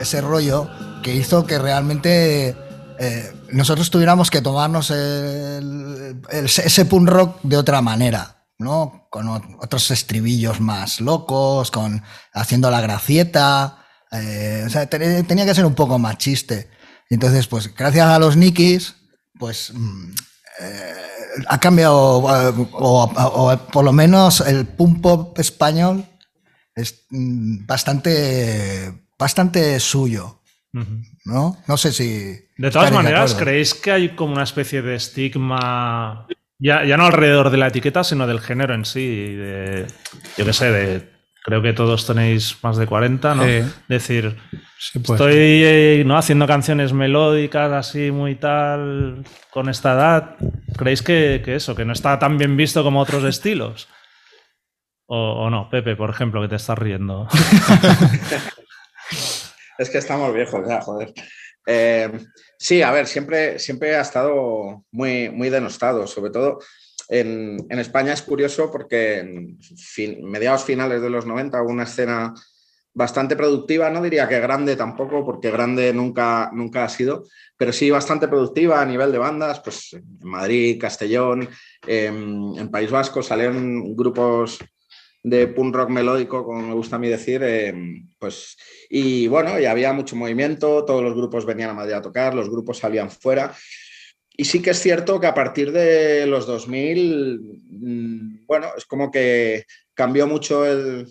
[0.00, 0.68] ese rollo
[1.02, 2.56] que hizo que realmente
[2.98, 9.06] eh, nosotros tuviéramos que tomarnos ese punk rock de otra manera, ¿no?
[9.10, 13.86] Con otros estribillos más locos, con haciendo la gracieta.
[14.12, 14.66] Eh,
[15.26, 16.70] tenía que ser un poco más chiste.
[17.08, 18.94] Entonces, pues gracias a los Nikis,
[19.38, 20.12] pues mm,
[20.60, 21.09] eh,
[21.48, 22.22] ha cambiado,
[22.72, 26.04] o, por lo menos el punk pop español
[26.74, 30.36] es mm, bastante, bastante suyo.
[31.24, 31.56] ¿No?
[31.66, 32.46] No sé si.
[32.56, 36.28] De todas maneras, ¿creéis que hay como una especie de estigma,
[36.60, 39.34] ya, ya no alrededor de la etiqueta, sino del género en sí?
[39.34, 39.86] De,
[40.36, 43.44] yo qué sé, de creo que todos tenéis más de 40, ¿no?
[43.88, 44.36] decir,
[44.78, 46.16] estoy eh, ¿no?
[46.16, 50.36] haciendo canciones melódicas así muy tal con esta edad.
[50.76, 53.88] ¿Creéis que, eso, que no está tan bien visto como otros estilos?
[55.06, 57.26] O, o no, Pepe, por ejemplo, que te estás riendo.
[59.78, 61.12] es que estamos viejos ya, joder.
[61.66, 62.10] Eh,
[62.58, 66.60] sí, a ver, siempre, siempre ha estado muy, muy denostado, sobre todo
[67.10, 69.58] en, España es curioso porque en
[70.22, 72.32] mediados finales de los 90 hubo una escena
[72.92, 77.24] bastante productiva, no diría que grande tampoco, porque grande nunca, nunca ha sido,
[77.56, 81.48] pero sí bastante productiva a nivel de bandas, pues en Madrid, Castellón,
[81.86, 84.58] en País Vasco salieron grupos
[85.22, 87.42] de punk rock melódico, como me gusta a mí decir,
[88.18, 88.56] pues,
[88.88, 92.48] y bueno, y había mucho movimiento, todos los grupos venían a Madrid a tocar, los
[92.48, 93.54] grupos salían fuera,
[94.40, 99.10] y sí que es cierto que a partir de los 2000, mm, bueno, es como
[99.10, 101.06] que cambió mucho el,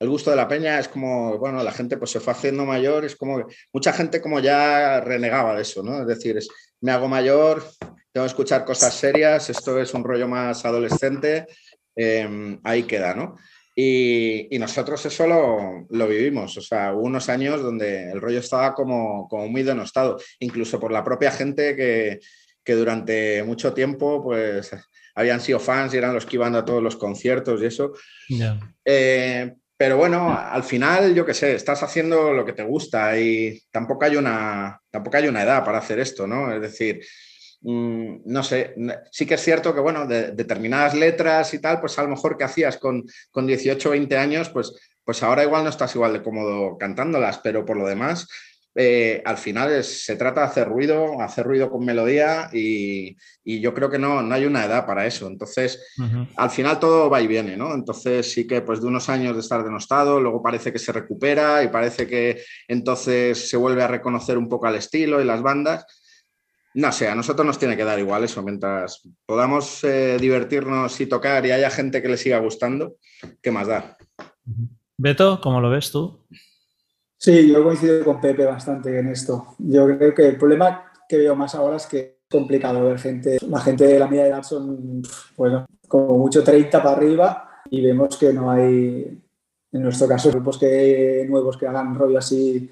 [0.00, 3.16] gusto de la peña, es como, bueno, la gente pues se fue haciendo mayor, es
[3.16, 6.02] como que mucha gente como ya renegaba de eso, ¿no?
[6.02, 6.46] Es decir, es,
[6.82, 7.64] me hago mayor,
[8.12, 11.46] tengo que escuchar cosas serias, esto es un rollo más adolescente,
[11.96, 13.36] em, ahí queda, ¿no?
[13.74, 18.74] Y, nosotros eso lo, lo, vivimos, o sea, hubo unos años donde el rollo estaba
[18.74, 22.20] como, como muy denostado, incluso por la propia gente que,
[22.68, 24.70] que durante mucho tiempo pues
[25.14, 27.94] habían sido fans y eran los que iban a todos los conciertos y eso.
[28.84, 33.58] Eh, pero bueno, al final, yo qué sé, estás haciendo lo que te gusta y
[33.70, 36.52] tampoco hay una, tampoco hay una edad para hacer esto, ¿no?
[36.52, 37.00] Es decir,
[37.62, 38.74] mm, no sé,
[39.10, 42.36] sí que es cierto que, bueno, de, determinadas letras y tal, pues a lo mejor
[42.36, 46.12] que hacías con, con 18 o 20 años, pues, pues ahora igual no estás igual
[46.12, 48.28] de cómodo cantándolas, pero por lo demás,
[48.80, 53.90] eh, al final se trata de hacer ruido, hacer ruido con melodía y, yo creo
[53.90, 55.26] que no, no, hay una edad para eso.
[55.26, 55.82] Entonces,
[56.36, 57.74] al final todo va y viene, ¿no?
[57.74, 61.64] Entonces sí que pues de unos años de estar denostado, luego parece que se recupera
[61.64, 65.84] y parece que entonces se vuelve a reconocer un poco al estilo y las bandas.
[66.74, 71.06] No sé, a nosotros nos tiene que dar igual eso, mientras podamos eh, divertirnos y
[71.06, 72.96] tocar y haya gente que le siga gustando,
[73.42, 73.96] ¿qué más da?
[74.98, 76.24] Beto, ¿cómo lo ves tú?
[77.18, 79.54] Sí, yo coincido con Pepe bastante en esto.
[79.58, 83.38] Yo creo que el problema que veo más ahora es que es complicado ver gente,
[83.48, 85.02] la gente de la media edad son,
[85.36, 89.20] bueno, como mucho 30 para arriba y vemos que no hay,
[89.72, 92.70] en nuestro caso, grupos que, nuevos que hagan rollo así,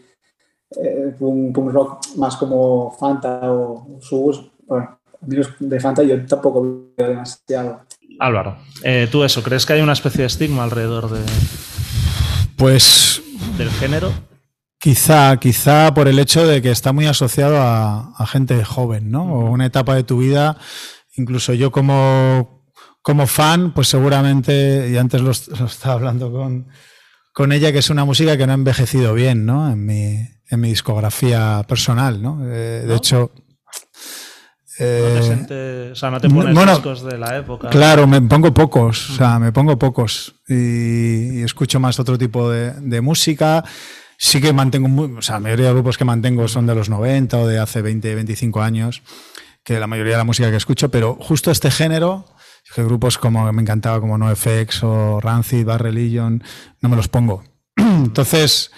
[0.80, 4.48] eh, un, rock más como Fanta o Subus.
[4.64, 7.80] Bueno, menos de Fanta yo tampoco veo demasiado.
[8.20, 11.20] Álvaro, eh, tú eso, ¿crees que hay una especie de estigma alrededor de...
[12.56, 13.22] Pues...
[13.58, 14.12] Del género.
[14.78, 19.24] Quizá, quizá por el hecho de que está muy asociado a, gente joven, ¿no?
[19.24, 20.58] O una etapa de tu vida.
[21.16, 22.62] Incluso yo como,
[23.00, 26.68] como fan, pues seguramente, y antes lo, estaba hablando con,
[27.32, 29.70] con, ella, que es una música que no ha envejecido bien, ¿no?
[29.70, 32.42] En mi, en mi discografía personal, ¿no?
[32.44, 33.32] Eh, de hecho...
[34.78, 37.70] Eh, o sea, no te pones discos de la época.
[37.70, 42.72] Claro, me pongo pocos, o sea, me pongo pocos y, escucho más otro tipo de,
[42.72, 43.64] de música
[44.18, 46.88] sí que mantengo, muy, o sea, la mayoría de grupos que mantengo son de los
[46.88, 49.02] 90 o de hace 20, 25 años,
[49.62, 52.24] que la mayoría de la música que escucho, pero justo este género,
[52.74, 56.42] que grupos como me encantaba como NoFX o Rancid, Bad Religion,
[56.80, 57.44] no me los pongo.
[57.76, 58.70] Entonces,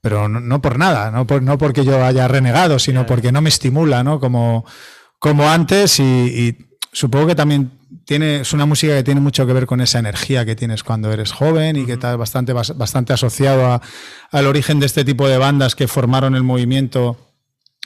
[0.00, 3.48] pero no, por nada, no, por, no porque yo haya renegado, sino porque no me
[3.48, 4.20] estimula, ¿no?
[4.20, 4.64] Como,
[5.18, 6.58] como antes y, y
[6.92, 7.72] supongo que también
[8.04, 11.12] tiene, es una música que tiene mucho que ver con esa energía que tienes cuando
[11.12, 13.80] eres joven y que está bastante, bastante asociado
[14.30, 17.16] al origen de este tipo de bandas que formaron el movimiento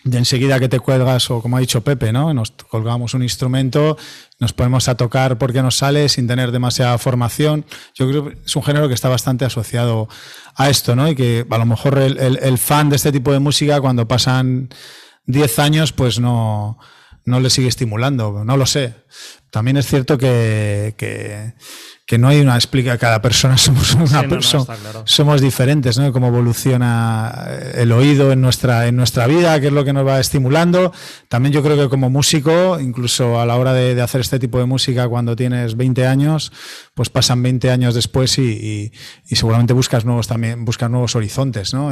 [0.04, 2.32] de enseguida que te cuelgas, o como ha dicho Pepe, ¿no?
[2.32, 3.96] Nos colgamos un instrumento,
[4.38, 7.64] nos ponemos a tocar porque nos sale sin tener demasiada formación.
[7.94, 10.08] Yo creo que es un género que está bastante asociado
[10.54, 11.08] a esto, ¿no?
[11.08, 14.70] Y que a lo mejor el, el fan de este tipo de música, cuando pasan
[15.26, 16.78] 10 años, pues no,
[17.28, 18.94] no le sigue estimulando, no lo sé.
[19.50, 20.94] También es cierto que,
[22.06, 26.12] que, no hay una explica, cada persona somos una persona, somos diferentes, ¿no?
[26.12, 30.20] Cómo evoluciona el oído en nuestra, en nuestra vida, qué es lo que nos va
[30.20, 30.92] estimulando.
[31.28, 34.66] También yo creo que como músico, incluso a la hora de, hacer este tipo de
[34.66, 36.52] música cuando tienes 20 años,
[36.94, 38.92] pues pasan 20 años después y,
[39.28, 41.90] y, seguramente buscas nuevos también, buscas nuevos horizontes, ¿no?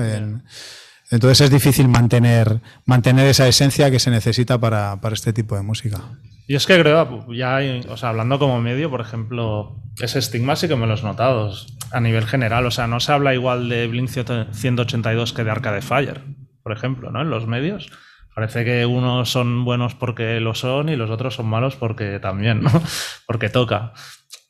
[1.11, 5.63] Entonces es difícil mantener, mantener esa esencia que se necesita para, para este tipo de
[5.63, 6.01] música.
[6.49, 10.69] Y es que creo, ya, o sea, hablando como medio, por ejemplo, ese estigma sí
[10.69, 11.53] que me lo he notado
[11.91, 12.67] a nivel general.
[12.67, 16.23] O sea, no se habla igual de Blink 182 que de Arcade Fire,
[16.63, 17.23] por ejemplo, ¿no?
[17.23, 17.91] En los medios.
[18.35, 22.63] Parece que unos son buenos porque lo son y los otros son malos porque también,
[22.63, 22.71] ¿no?
[23.27, 23.93] Porque toca.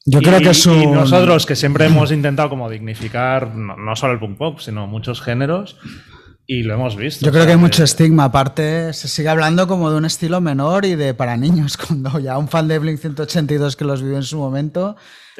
[0.05, 4.13] Yo creo que es Y nosotros que siempre hemos intentado como dignificar no, no solo
[4.13, 5.79] el punk pop, sino muchos géneros,
[6.47, 7.27] y lo hemos visto.
[7.27, 8.25] Yo creo que hay mucho estigma.
[8.25, 11.77] Aparte, se sigue hablando como de un estilo menor y de para niños.
[11.89, 14.97] Cuando ya un fan de Blink 182 que los vive en su momento,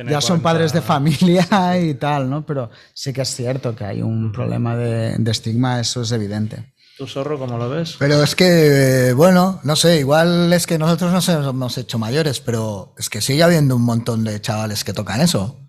[0.09, 2.45] ya son padres de familia y tal, ¿no?
[2.45, 6.73] Pero sí que es cierto que hay un problema de, estigma, eso es evidente.
[6.99, 7.97] ¿Tú, Zorro, cómo lo ves?
[7.99, 12.95] Pero es que, bueno, no sé, igual es que nosotros nos hemos hecho mayores, pero
[12.97, 15.61] es que sigue habiendo un montón de chavales que tocan eso.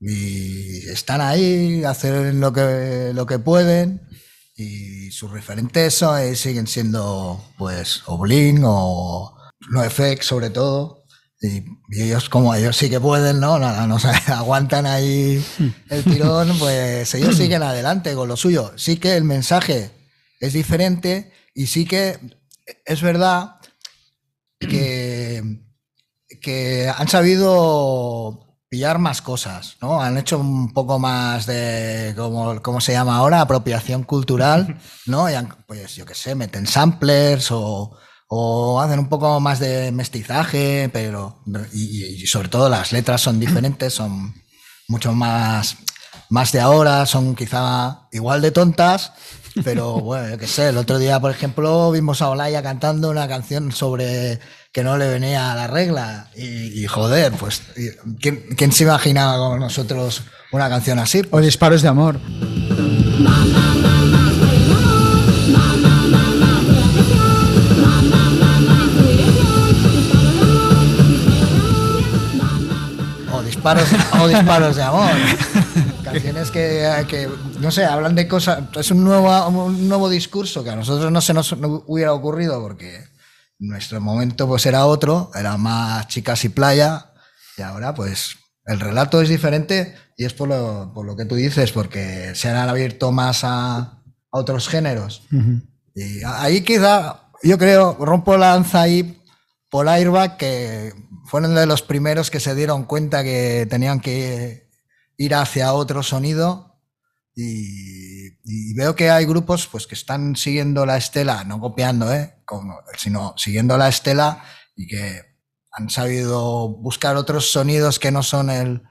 [0.00, 4.05] Y están ahí, hacen lo que, lo que pueden
[4.56, 9.36] y sus referentes eh, siguen siendo, pues, Oblin o
[9.70, 11.04] NoFX sobre todo.
[11.42, 13.58] Y, ellos, como ellos sí que pueden, ¿no?
[13.58, 15.44] Nada, no aguantan ahí
[15.90, 18.72] el tirón, pues ellos siguen adelante con lo suyo.
[18.76, 19.90] Sí que el mensaje
[20.40, 22.18] es diferente y sí que
[22.84, 23.56] es verdad
[24.58, 25.60] que,
[26.40, 28.45] que han sabido
[28.76, 30.02] pillar más cosas, ¿no?
[30.02, 33.40] Han hecho un poco más de, como, ¿cómo se llama ahora?
[33.40, 35.30] Apropiación cultural, ¿no?
[35.30, 37.96] Y han, pues yo qué sé, meten samplers o,
[38.28, 43.94] o hacen un poco más de mestizaje, pero, y, sobre todo las letras son diferentes,
[43.94, 44.34] son
[44.88, 45.78] mucho más,
[46.28, 49.12] más de ahora, son quizá igual de tontas,
[49.64, 53.26] pero bueno, yo qué sé, el otro día, por ejemplo, vimos a Olaya cantando una
[53.26, 54.38] canción sobre
[54.76, 56.28] que no le venía a la regla.
[56.36, 57.62] Y, joder, pues,
[58.20, 61.22] ¿quién, se imaginaba con nosotros una canción así?
[61.30, 62.20] O disparos de amor.
[73.32, 73.88] O disparos,
[74.20, 75.10] o disparos de amor.
[76.04, 78.64] Canciones que, no sé, hablan de cosas.
[78.74, 83.05] Es un nuevo, un nuevo discurso que a nosotros no se nos hubiera ocurrido porque
[83.58, 87.12] nuestro momento pues era otro, era más chicas y playa,
[87.56, 91.34] y ahora pues el relato es diferente y es por lo, por lo que tú
[91.34, 95.22] dices, porque se han abierto más a, otros géneros.
[95.94, 99.22] Y ahí quizá, yo creo, rompo la lanza ahí
[99.70, 100.92] por Airbag, que
[101.24, 104.68] fueron de los primeros que se dieron cuenta que tenían que
[105.16, 106.78] ir hacia otro sonido
[107.34, 108.05] y,
[108.76, 112.34] veo que hay grupos pues, que están siguiendo la estela, no copiando, ¿eh?
[112.98, 114.44] sino siguiendo la estela
[114.76, 115.22] y que
[115.72, 118.82] han sabido buscar otros sonidos que no son el,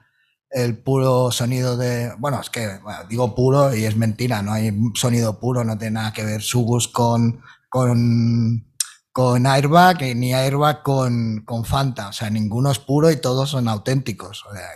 [0.50, 2.12] el puro sonido de.
[2.18, 6.12] Bueno, es que digo puro y es mentira, no hay sonido puro, no tiene nada
[6.12, 8.72] que ver Subus con, con,
[9.12, 12.08] con Airbag ni Airbag con, con Fanta.
[12.08, 14.44] O sea, ninguno es puro y todos son auténticos.
[14.46, 14.68] O sea,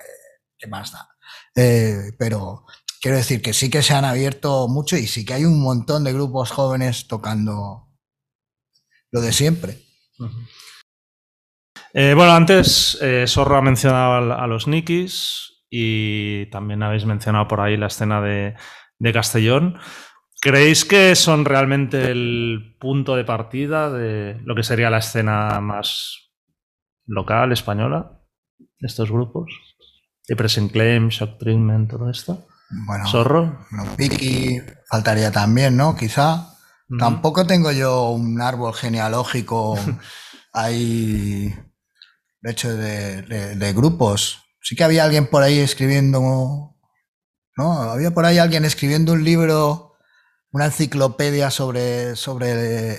[0.57, 1.09] ¿qué más da?
[1.57, 2.64] Eh, pero
[3.00, 6.04] quiero decir que sí que se han abierto mucho y sí que hay un montón
[6.04, 7.88] de grupos jóvenes tocando
[9.10, 9.78] lo de siempre.
[11.92, 17.76] Eh, bueno, antes eh, ha mencionado a, los Nikis y también habéis mencionado por ahí
[17.76, 18.54] la escena de,
[19.12, 19.78] Castellón.
[20.40, 26.32] ¿Creéis que son realmente el punto de partida de lo que sería la escena más
[27.06, 28.20] local, española,
[28.78, 29.50] estos grupos?
[30.28, 32.46] Depression Claim, Shock Treatment, todo esto.
[32.70, 33.66] Bueno, Zorro.
[33.96, 35.96] Piki faltaría también, ¿no?
[35.96, 36.46] Quizá.
[36.98, 39.78] Tampoco tengo yo un árbol genealógico
[40.52, 41.54] ahí
[42.42, 44.42] hecho de, grupos.
[44.62, 46.20] Sí que había alguien por ahí escribiendo,
[47.56, 47.72] ¿no?
[47.83, 49.94] Había por ahí alguien escribiendo un libro,
[50.50, 52.94] una enciclopedia sobre, sobre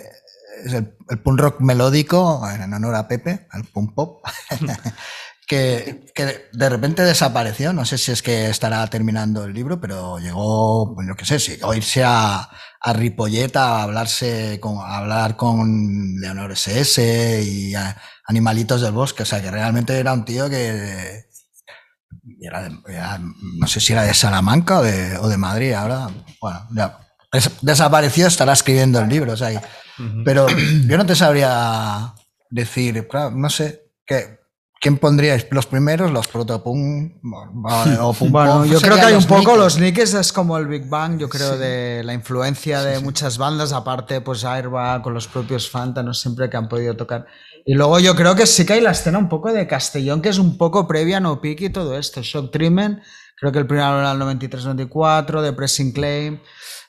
[0.65, 4.25] el, el punk rock melódico, en honor a Pepe, al punk pop.
[5.51, 7.73] que, de repente desapareció.
[7.73, 11.39] No sé si es que estará terminando el libro, pero llegó, pues yo qué sé,
[11.39, 12.49] si, o irse a,
[12.79, 17.73] a Ripolleta a hablarse con, hablar con Leonor SS y
[18.25, 19.23] Animalitos del Bosque.
[19.23, 21.25] O sea, que realmente era un tío que
[22.39, 22.69] era,
[23.19, 25.73] no sé si era de Salamanca o de, o de Madrid.
[25.73, 26.07] Ahora,
[26.39, 26.97] bueno, ya
[27.61, 29.33] desapareció, estará escribiendo el libro.
[29.33, 29.61] O sea,
[30.23, 30.47] Pero
[30.87, 32.13] yo no te sabría
[32.49, 34.40] decir, claro, no sé, ¿qué,
[34.81, 35.47] ¿quién pondríais?
[35.51, 37.13] ¿Los primeros, los protopunk
[38.01, 40.89] o punk Bueno, yo creo que hay un poco, los Nicks es como el Big
[40.89, 45.69] Bang, yo creo, de la influencia de muchas bandas, aparte pues Airbag con los propios
[45.69, 47.27] Fanta, no siempre que han podido tocar.
[47.63, 50.29] Y luego yo creo que sí que hay la escena un poco de Castellón, que
[50.29, 52.23] es un poco previa a No Peak y todo esto.
[52.23, 53.03] Shock Treatment,
[53.39, 56.39] creo que el primero era el 93-94, de Pressing Claim.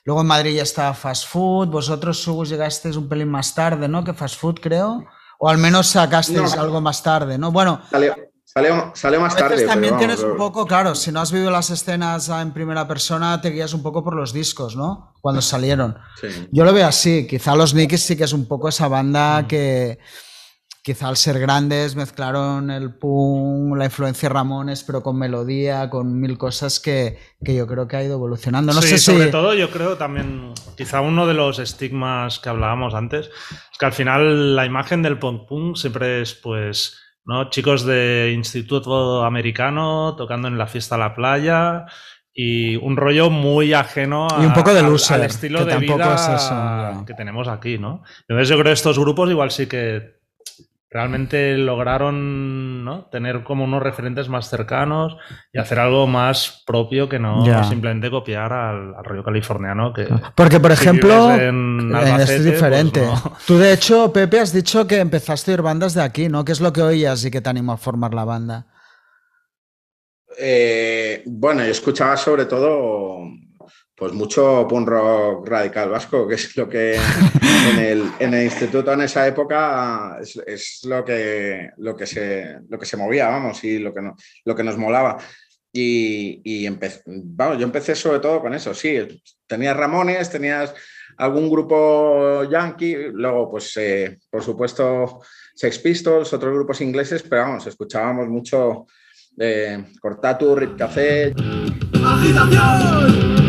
[0.03, 1.67] Luego en Madrid ya estaba Fast Food.
[1.67, 4.03] Vosotros, Sugus, llegasteis un pelín más tarde, ¿no?
[4.03, 5.05] Que Fast Food, creo.
[5.45, 7.51] O al menos sacasteis algo más tarde, ¿no?
[7.51, 7.81] Bueno.
[7.91, 9.65] Salió, más tarde.
[9.65, 13.49] También tienes un poco, claro, si no has vivido las escenas en primera persona, te
[13.49, 15.15] guías un poco por los discos, ¿no?
[15.19, 15.97] Cuando salieron.
[16.49, 17.27] Yo lo veo así.
[17.27, 19.47] Quizá los Nicks sí que es un poco esa banda mm.
[20.83, 26.19] Que quizá al ser grandes mezclaron el punk, la influencia Ramones, pero con melodía, con
[26.19, 28.73] mil cosas que, yo creo que ha ido evolucionando.
[28.73, 32.95] No sí, sé sobre todo yo creo también, quizá uno de los estigmas que hablábamos
[32.95, 33.27] antes,
[33.71, 36.99] es que al final la imagen del punk punk siempre es pues...
[37.25, 37.49] ¿no?
[37.49, 41.85] Chicos de instituto americano tocando en la fiesta a la playa,
[42.33, 47.47] y un rollo muy ajeno y un poco de al, estilo de vida que tenemos
[47.47, 48.03] aquí, ¿no?
[48.27, 50.22] Entonces yo creo que estos grupos igual sí que
[50.93, 53.05] realmente lograron ¿no?
[53.05, 55.17] tener como unos referentes más cercanos
[55.51, 59.91] y hacer algo más propio que no simplemente copiar al, rollo californiano.
[59.91, 61.51] Que Porque, por ejemplo, es
[62.25, 63.01] pues diferente.
[63.47, 66.45] Tú, de hecho, Pepe, has dicho que empezaste a ir bandas de aquí, ¿no?
[66.45, 68.67] ¿Qué es lo que oías y que te animó a formar la banda?
[70.37, 73.19] Eh, bueno, yo escuchaba sobre todo
[73.95, 76.95] pues mucho punk rock radical vasco, que es lo que
[77.71, 82.79] en el, en el instituto en esa época es, lo, que, lo, que se, lo
[82.79, 84.15] que se movía, vamos, y lo que, no,
[84.45, 85.17] lo que nos molaba.
[85.71, 86.69] Y, y
[87.05, 90.73] vamos, yo empecé sobre todo con eso, sí, tenías Ramones, tenías
[91.17, 95.21] algún grupo yankee, luego pues eh, por supuesto
[95.55, 98.85] Sex Pistols, otros grupos ingleses, pero vamos, escuchábamos mucho
[99.37, 101.33] eh, Cortatu, Rip Café.
[102.05, 103.42] ¡Agitación!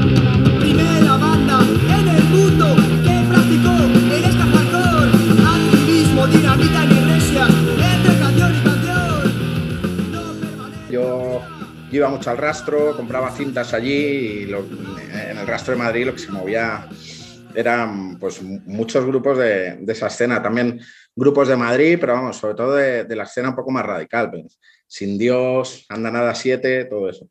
[11.96, 16.18] Iba mucho al rastro, compraba cintas allí y en el rastro de Madrid lo que
[16.18, 16.88] se movía
[17.54, 20.80] eran pues muchos grupos de, esa escena, también
[21.14, 24.58] grupos de Madrid, pero vamos, sobre todo de, la escena un poco más radical, pues,
[24.86, 27.28] Sin Dios, Anda Nada 7, todo eso.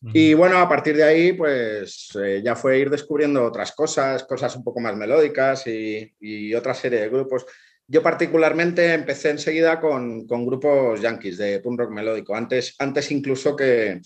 [0.00, 4.54] Y bueno, a partir de ahí, pues eh, ya fue ir descubriendo otras cosas, cosas
[4.54, 7.46] un poco más melódicas y, otra serie de grupos.
[7.90, 14.02] Yo particularmente empecé enseguida con, grupos yankees de punk rock melódico, antes, antes incluso que,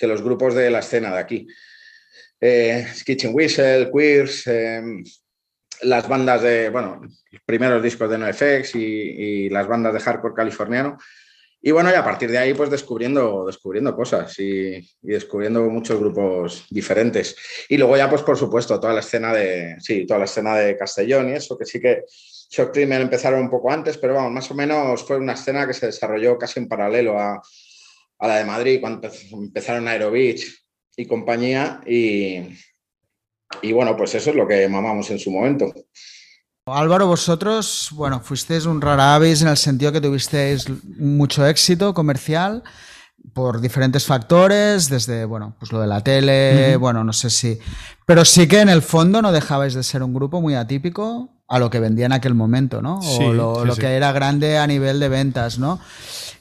[0.00, 1.46] los grupos de la escena de aquí.
[2.40, 5.04] Eh, Kitchen Whistle, Queers, em,
[5.82, 7.02] las bandas de, bueno,
[7.46, 10.98] primeros discos de NoFX y, y las bandas de hardcore californiano.
[11.62, 16.66] Y bueno, y a partir de ahí, pues descubriendo, descubriendo cosas y, descubriendo muchos grupos
[16.70, 17.36] diferentes.
[17.68, 20.76] Y luego ya, pues por supuesto, toda la escena de, sí, toda la escena de
[20.76, 24.50] Castellón y eso, que sí que Shock Treatment empezaron un poco antes, pero vamos, más
[24.50, 27.42] o menos fue una escena que se desarrolló casi en paralelo a,
[28.18, 30.64] a la de Madrid, cuando empezaron Aerobitch
[30.96, 31.82] y compañía.
[31.86, 32.40] Y,
[33.62, 35.72] y bueno, pues eso es lo que mamamos en su momento.
[36.74, 40.66] Álvaro, vosotros, bueno, fuisteis un rara avis en el sentido que tuvisteis
[40.98, 42.62] mucho éxito comercial
[43.34, 47.58] por diferentes factores, desde, bueno, pues lo de la tele, bueno, no sé si...
[48.06, 51.58] Pero sí que en el fondo no dejabais de ser un grupo muy atípico a
[51.58, 52.98] lo que vendía en aquel momento, ¿no?
[52.98, 55.80] O lo, que era grande a nivel de ventas, ¿no?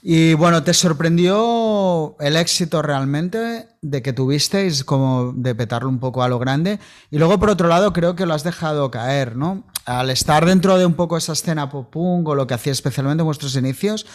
[0.02, 6.24] Y bueno, ¿te sorprendió el éxito realmente de que tuvisteis, como de petarlo un poco
[6.24, 6.80] a lo grande?
[7.12, 9.66] Y luego, por otro lado, creo que lo has dejado caer, ¿no?
[9.86, 13.26] Al estar dentro de un poco esa escena pop-punk o lo que hacía especialmente en
[13.26, 14.06] vuestros inicios,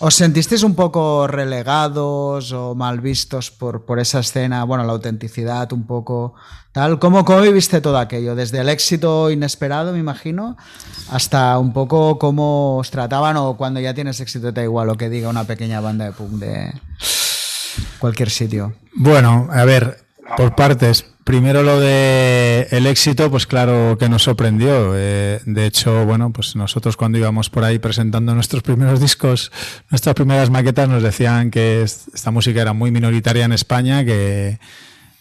[0.00, 4.62] ¿Os sentisteis un poco relegados o mal vistos por, por, esa escena?
[4.62, 6.34] Bueno, la autenticidad un poco
[6.70, 7.00] tal.
[7.00, 8.36] ¿Cómo, ¿Cómo viviste todo aquello?
[8.36, 10.56] Desde el éxito inesperado, me imagino,
[11.10, 14.96] hasta un poco cómo os trataban o cuando ya tienes éxito te da igual lo
[14.96, 16.72] que diga una pequeña banda de punk de
[17.98, 18.74] cualquier sitio.
[18.94, 20.04] Bueno, a ver,
[20.36, 21.06] por partes.
[21.28, 24.94] Primero lo de el éxito, pues claro que nos sorprendió.
[24.96, 29.52] Eh, de hecho, bueno, pues nosotros cuando íbamos por ahí presentando nuestros primeros discos,
[29.90, 34.58] nuestras primeras maquetas, nos decían que esta música era muy minoritaria en España, que,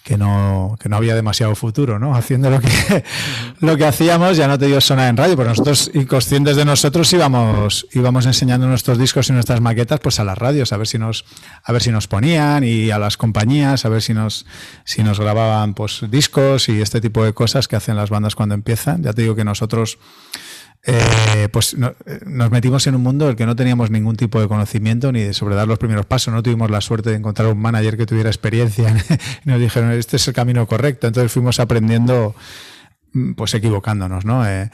[0.07, 2.15] que no, que no había demasiado futuro, ¿no?
[2.15, 2.69] Haciendo lo que,
[3.59, 7.11] lo que hacíamos, ya no te dio sonar en radio, pero nosotros, inconscientes de nosotros,
[7.11, 10.97] íbamos, íbamos enseñando nuestros discos y nuestras maquetas pues a las radios, a ver si
[10.97, 11.25] nos,
[11.61, 14.45] a ver si nos ponían, y a las compañías, a ver si nos,
[14.85, 18.55] si nos grababan pues discos y este tipo de cosas que hacen las bandas cuando
[18.55, 19.03] empiezan.
[19.03, 19.97] Ya te digo que nosotros
[20.89, 24.47] eh, pues eh, nos metimos en un mundo del que no teníamos ningún tipo de
[24.47, 26.33] conocimiento ni de sobre dar los primeros pasos.
[26.33, 28.95] No tuvimos la suerte de encontrar un manager que tuviera experiencia.
[29.43, 31.07] nos dijeron, este es el camino correcto.
[31.07, 32.35] Entonces fuimos aprendiendo,
[33.11, 34.47] mm, pues equivocándonos, ¿no?
[34.47, 34.71] Eh,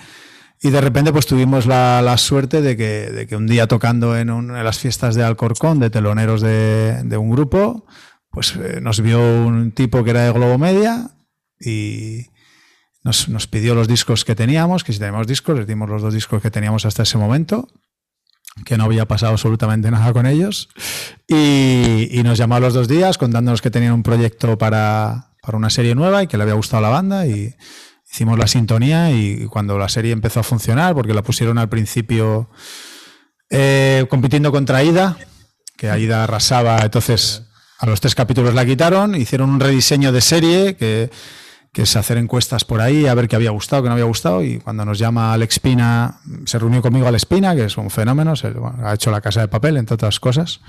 [0.62, 4.30] y de repente pues tuvimos la, suerte de que, de que, un día tocando en,
[4.30, 7.88] en, las fiestas de Alcorcón, de teloneros de un grupo,
[8.30, 11.10] pues nos vio un tipo que era de Globo Media
[11.60, 12.28] y,
[13.04, 16.14] nos, nos, pidió los discos que teníamos, que si teníamos discos, les dimos los dos
[16.14, 17.68] discos que teníamos hasta ese momento,
[18.66, 20.70] que no había pasado absolutamente nada con ellos,
[21.28, 25.58] y, y nos llamó a los dos días contándonos que tenían un proyecto para, para,
[25.58, 27.56] una serie nueva y que le había gustado la banda, y
[28.12, 32.50] hicimos la sintonía, y cuando la serie empezó a funcionar, porque la pusieron al principio
[33.50, 35.18] eh, compitiendo contra Aida,
[35.78, 37.44] que Aida arrasaba, entonces
[37.80, 41.12] a los tres capítulos la quitaron, hicieron un rediseño de serie que
[41.74, 44.44] que es hacer encuestas por ahí, a ver qué había gustado, qué no había gustado.
[44.44, 48.36] Y cuando nos llama Alex Pina, se reunió conmigo Alex Pina, que es un fenómeno,
[48.36, 48.54] se,
[48.84, 50.62] ha hecho la casa de papel, entre otras cosas.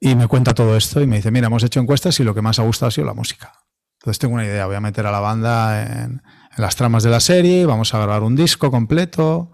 [0.00, 2.40] Y me cuenta todo esto y me dice, mira, hemos hecho encuestas y lo que
[2.40, 3.52] más ha gustado ha sido la música.
[4.00, 6.22] Entonces tengo una idea, voy a meter a la banda en,
[6.56, 9.50] las tramas de la serie, vamos a grabar un disco completo.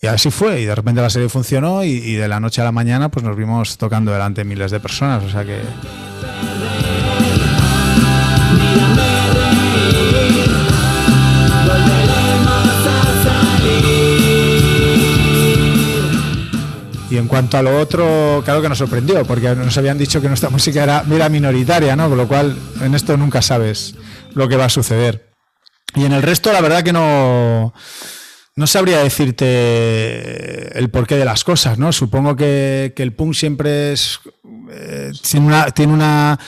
[0.00, 2.64] Y así fue, y de repente la serie funcionó y, y de la noche a
[2.64, 5.60] la mañana pues nos vimos tocando delante de miles de personas, o sea que...
[17.10, 20.28] Y en cuanto a lo otro, claro que nos sorprendió, porque nos habían dicho que
[20.28, 22.08] nuestra música era, minoritaria, ¿no?
[22.08, 23.94] Con lo cual, en esto nunca sabes
[24.34, 25.30] lo que va a suceder.
[25.94, 27.72] Y en el resto, la verdad que no,
[28.56, 31.92] no sabría decirte el porqué de las cosas, ¿no?
[31.92, 34.20] Supongo que, que el punk siempre es,
[34.70, 36.38] eh, tiene una, tiene una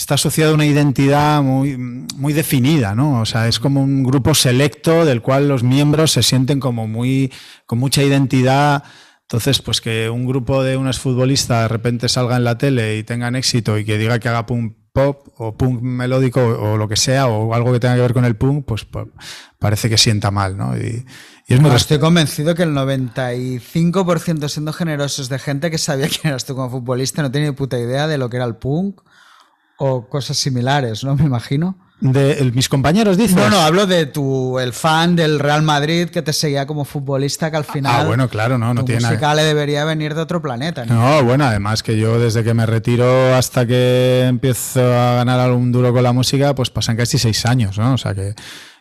[0.00, 3.20] está asociado a una identidad muy, muy definida, ¿no?
[3.20, 7.30] O sea, es como un grupo selecto del cual los miembros se sienten como muy,
[7.66, 8.82] con mucha identidad
[9.30, 13.04] entonces, pues que un grupo de unos futbolistas de repente salga en la tele y
[13.04, 16.96] tengan éxito y que diga que haga punk pop o punk melódico o lo que
[16.96, 19.06] sea o algo que tenga que ver con el punk, pues, pues
[19.60, 20.76] parece que sienta mal, ¿no?
[20.76, 21.06] Y,
[21.46, 26.08] y es muy no, estoy convencido que el 95% siendo generosos de gente que sabía
[26.08, 28.56] quién eras tú como futbolista no tenía ni puta idea de lo que era el
[28.56, 29.00] punk
[29.78, 31.14] o cosas similares, ¿no?
[31.14, 31.78] Me imagino.
[32.00, 33.36] De mis compañeros dicen.
[33.36, 37.50] No, no, hablo de tu el fan del Real Madrid que te seguía como futbolista
[37.50, 38.00] que al final.
[38.00, 40.86] Ah, bueno, claro, no, no tu tiene música le debería venir de otro planeta.
[40.86, 40.94] ¿no?
[40.94, 45.72] no, bueno, además que yo desde que me retiro hasta que empiezo a ganar algún
[45.72, 47.92] duro con la música, pues pasan casi seis años, ¿no?
[47.92, 48.34] O sea que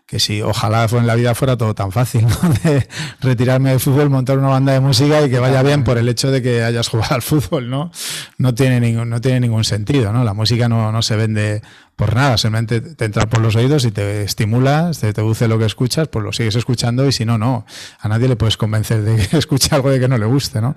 [0.10, 2.50] que si ojalá en la vida fuera todo tan fácil, ¿no?
[2.64, 2.88] De
[3.22, 6.32] retirarme del fútbol, montar una banda de música y que vaya bien por el hecho
[6.32, 7.92] de que hayas jugado al fútbol, ¿no?
[8.38, 10.24] No tiene ningún, no tiene ningún sentido, ¿no?
[10.24, 11.62] La música no, no se vende
[11.96, 15.66] por nada, simplemente te entra por los oídos y te estimula, te, dulce lo que
[15.66, 17.66] escuchas, pues lo sigues escuchando y si no, no.
[18.00, 20.76] A nadie le puedes convencer de que escuche algo de que no le guste, ¿no?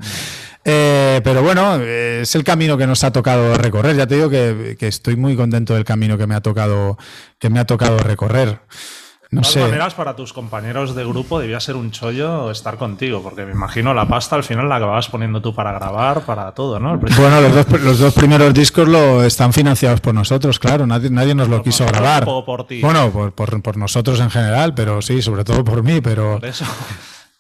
[0.65, 3.97] Eh, pero bueno, es el camino que nos ha tocado recorrer.
[3.97, 6.99] Ya te digo que, que estoy muy contento del camino que me ha tocado,
[7.39, 8.61] que me ha tocado recorrer.
[9.33, 9.55] No de sé.
[9.55, 13.53] todas maneras, para tus compañeros de grupo debía ser un chollo estar contigo, porque me
[13.53, 16.99] imagino la pasta al final la acababas poniendo tú para grabar, para todo, ¿no?
[16.99, 21.35] Bueno, los dos, los dos primeros discos lo están financiados por nosotros, claro, nadie, nadie
[21.35, 22.27] nos lo quiso grabar.
[22.27, 22.83] Por, por ti.
[22.83, 26.39] Bueno, por, por, por, nosotros en general, pero sí, sobre todo por mí, pero...
[26.39, 26.67] Por eso.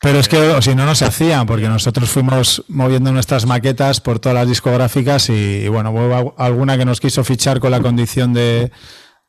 [0.01, 4.19] Pero es que si no, no se hacían, porque nosotros fuimos moviendo nuestras maquetas por
[4.19, 8.33] todas las discográficas y, y bueno, hubo alguna que nos quiso fichar con la condición
[8.33, 8.73] de,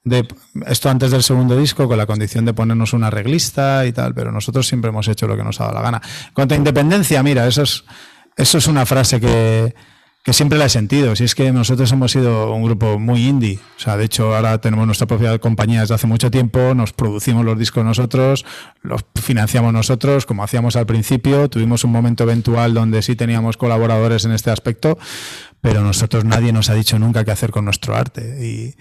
[0.04, 0.28] de
[0.68, 4.32] esto antes del segundo disco con la condición de ponernos una reglista y tal, pero
[4.32, 6.02] nosotros siempre hemos hecho lo que nos ha dado la gana.
[6.34, 7.86] Cuanto a independencia, mira, eso es,
[8.36, 9.74] eso es una frase que,
[10.24, 11.16] que siempre la he sentido.
[11.16, 14.58] Si es que nosotros hemos sido un grupo muy indie, o sea, de hecho ahora
[14.60, 18.46] tenemos nuestra propia compañía desde hace mucho tiempo, nos producimos los discos nosotros,
[18.82, 24.26] los financiamos nosotros, como hacíamos al principio, tuvimos un momento eventual donde sí teníamos colaboradores
[24.26, 24.98] en este aspecto,
[25.62, 28.76] pero nosotros nadie nos ha dicho nunca qué hacer con nuestro arte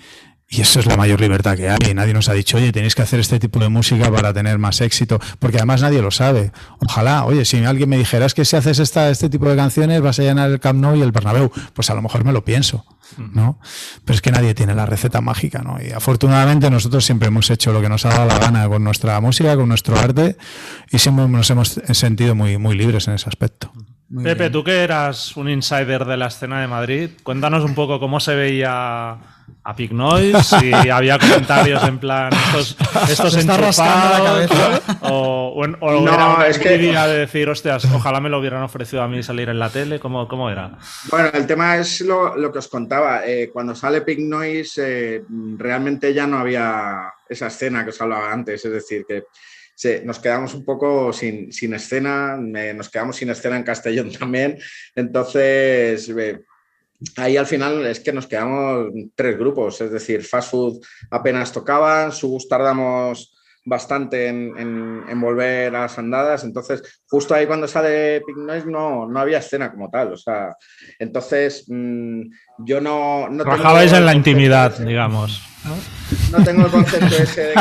[0.53, 1.95] y eso es la mayor libertad que hay.
[1.95, 4.83] Nadie nos ha dicho, oye, tenéis que hacer este tipo de música para tener más
[4.83, 6.53] éxito, porque además nadie lo sabe.
[6.79, 10.03] Ojalá, oye, si alguien me dijera, es que si haces esta, este tipo de canciones
[10.03, 12.45] vas a llenar el Camp Nou y el Bernabéu, pues a lo mejor me lo
[12.45, 12.85] pienso,
[13.17, 13.61] ¿no?
[14.05, 15.79] Pero es que nadie tiene la receta mágica, ¿no?
[15.83, 19.19] Y afortunadamente nosotros siempre hemos hecho lo que nos ha dado la gana con nuestra
[19.23, 20.37] música, con nuestro arte,
[20.91, 23.73] y siempre nos hemos sentido muy, muy libres en ese aspecto.
[24.11, 24.53] Muy Pepe, bien.
[24.53, 28.35] tú que eras un insider de la escena de Madrid, cuéntanos un poco cómo se
[28.35, 29.17] veía
[29.65, 32.77] a Pig Noise, si había comentarios en plan estos,
[33.09, 34.51] estos enchufados,
[35.03, 35.67] o, o, o
[36.01, 39.23] no, era una es que- de decir, hostias, ojalá me lo hubieran ofrecido a mí
[39.23, 40.79] salir en la tele, ¿cómo, cómo era?
[41.11, 43.25] Bueno, el tema es lo, lo que os contaba.
[43.25, 44.83] Eh, cuando sale Pink Noise,
[45.17, 45.23] eh,
[45.57, 48.65] realmente ya no había esa escena que os hablaba antes.
[48.65, 49.25] Es decir, que
[50.05, 54.59] nos quedamos un poco sin, escena, nos quedamos sin escena en Castellón también.
[54.95, 56.13] Entonces,
[57.17, 60.81] ahí al final es que nos quedamos tres grupos, es decir, Fast Food
[61.11, 63.35] apenas tocaban, Subus tardamos
[63.65, 69.21] bastante en, volver a las andadas, entonces justo ahí cuando sale Pink Noise no, no
[69.21, 70.57] había escena como tal, o sea,
[70.99, 72.23] entonces mm,
[72.59, 73.29] yo no...
[73.29, 75.43] no Trabajabais en la intimidad, digamos.
[76.33, 76.45] ¿no?
[76.45, 77.55] tengo el concepto ese de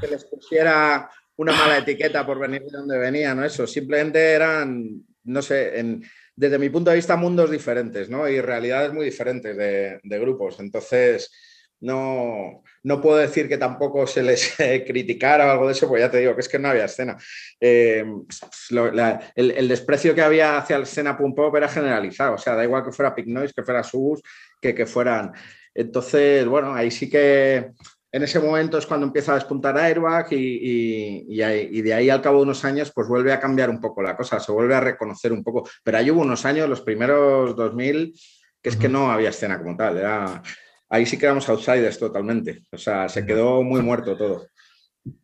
[0.00, 3.44] que les, pusiera una mala etiqueta por venir de donde venían, ¿no?
[3.44, 6.04] Eso, simplemente eran, no sé, en,
[6.38, 8.28] desde mi punto de vista, mundos diferentes, ¿no?
[8.28, 10.60] Y realidades muy diferentes de, grupos.
[10.60, 11.32] Entonces,
[11.80, 14.54] no, no puedo decir que tampoco se les
[14.86, 17.16] criticara o algo de eso, pues ya te digo que es que no había escena.
[17.60, 18.04] Eh,
[19.34, 22.84] el, desprecio que había hacia la escena punk pop era generalizado, o sea, da igual
[22.84, 24.22] que fuera Pink Noise, que fuera Subus,
[24.62, 25.32] que que fueran.
[25.74, 27.72] Entonces, bueno, ahí sí que
[28.10, 32.38] en ese momento es cuando empieza a despuntar Airbag y, y, de ahí al cabo
[32.38, 35.32] de unos años pues vuelve a cambiar un poco la cosa, se vuelve a reconocer
[35.32, 35.68] un poco.
[35.82, 38.14] Pero ahí hubo unos años, los primeros 2000,
[38.62, 40.42] que es que no había escena como tal, era
[40.88, 42.62] ahí sí quedamos outsiders totalmente.
[42.72, 44.46] O sea, se quedó muy muerto todo.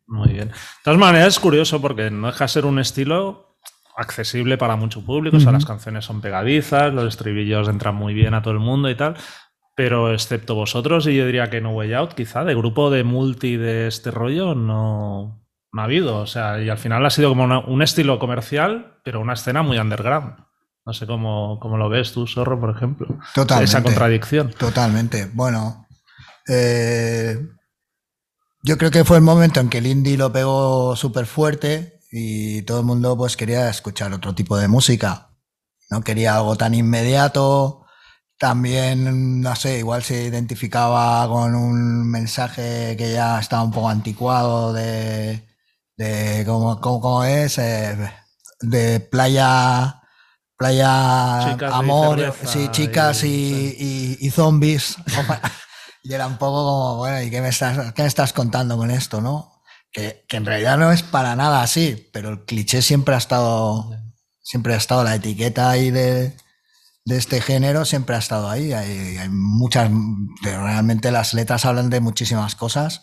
[0.07, 0.49] Muy bien.
[0.49, 3.57] De todas maneras, es curioso porque no deja de ser un estilo
[3.97, 5.37] accesible para mucho público.
[5.37, 8.91] O sea, las canciones son pegadizas, los estribillos entran muy bien a todo el mundo
[8.91, 9.16] y tal.
[9.77, 13.57] Pero excepto vosotros, y yo diría que No Way Out, quizá, de grupo de multi
[13.57, 16.18] de este rollo, no, ha habido.
[16.18, 19.79] O sea, y al final ha sido como un estilo comercial, pero una escena muy
[19.79, 20.37] underground.
[20.87, 23.18] No sé cómo, lo ves tú, Zorro, por ejemplo.
[23.35, 23.70] Totalmente.
[23.70, 24.51] Esa contradicción.
[24.51, 25.31] Totalmente.
[25.33, 25.87] Bueno,
[26.47, 27.39] eh,
[28.62, 32.62] yo creo que fue el momento en que el indie lo pegó súper fuerte y
[32.62, 35.31] todo el mundo pues quería escuchar otro tipo de música.
[35.91, 37.84] No quería algo tan inmediato.
[38.39, 44.72] También, no sé, igual se identificaba con un mensaje que ya estaba un poco anticuado
[44.72, 45.47] de,
[45.97, 47.97] de cómo, es, eh,
[48.61, 50.01] de playa
[50.57, 54.97] playa amor, sí, chicas y, zombies.
[56.03, 58.91] y era un poco como, bueno, ¿y qué me estás, qué me estás contando con
[58.91, 59.62] esto, no?
[59.93, 63.91] Que, en realidad no es para nada así, pero el cliché siempre ha estado,
[64.43, 66.37] siempre ha estado, la etiqueta ahí de,
[67.07, 68.73] este género siempre ha estado ahí.
[68.73, 69.91] Hay, hay muchas,
[70.43, 73.03] realmente las letras hablan de muchísimas cosas.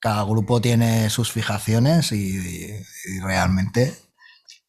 [0.00, 2.70] Cada grupo tiene sus fijaciones y
[3.22, 3.96] realmente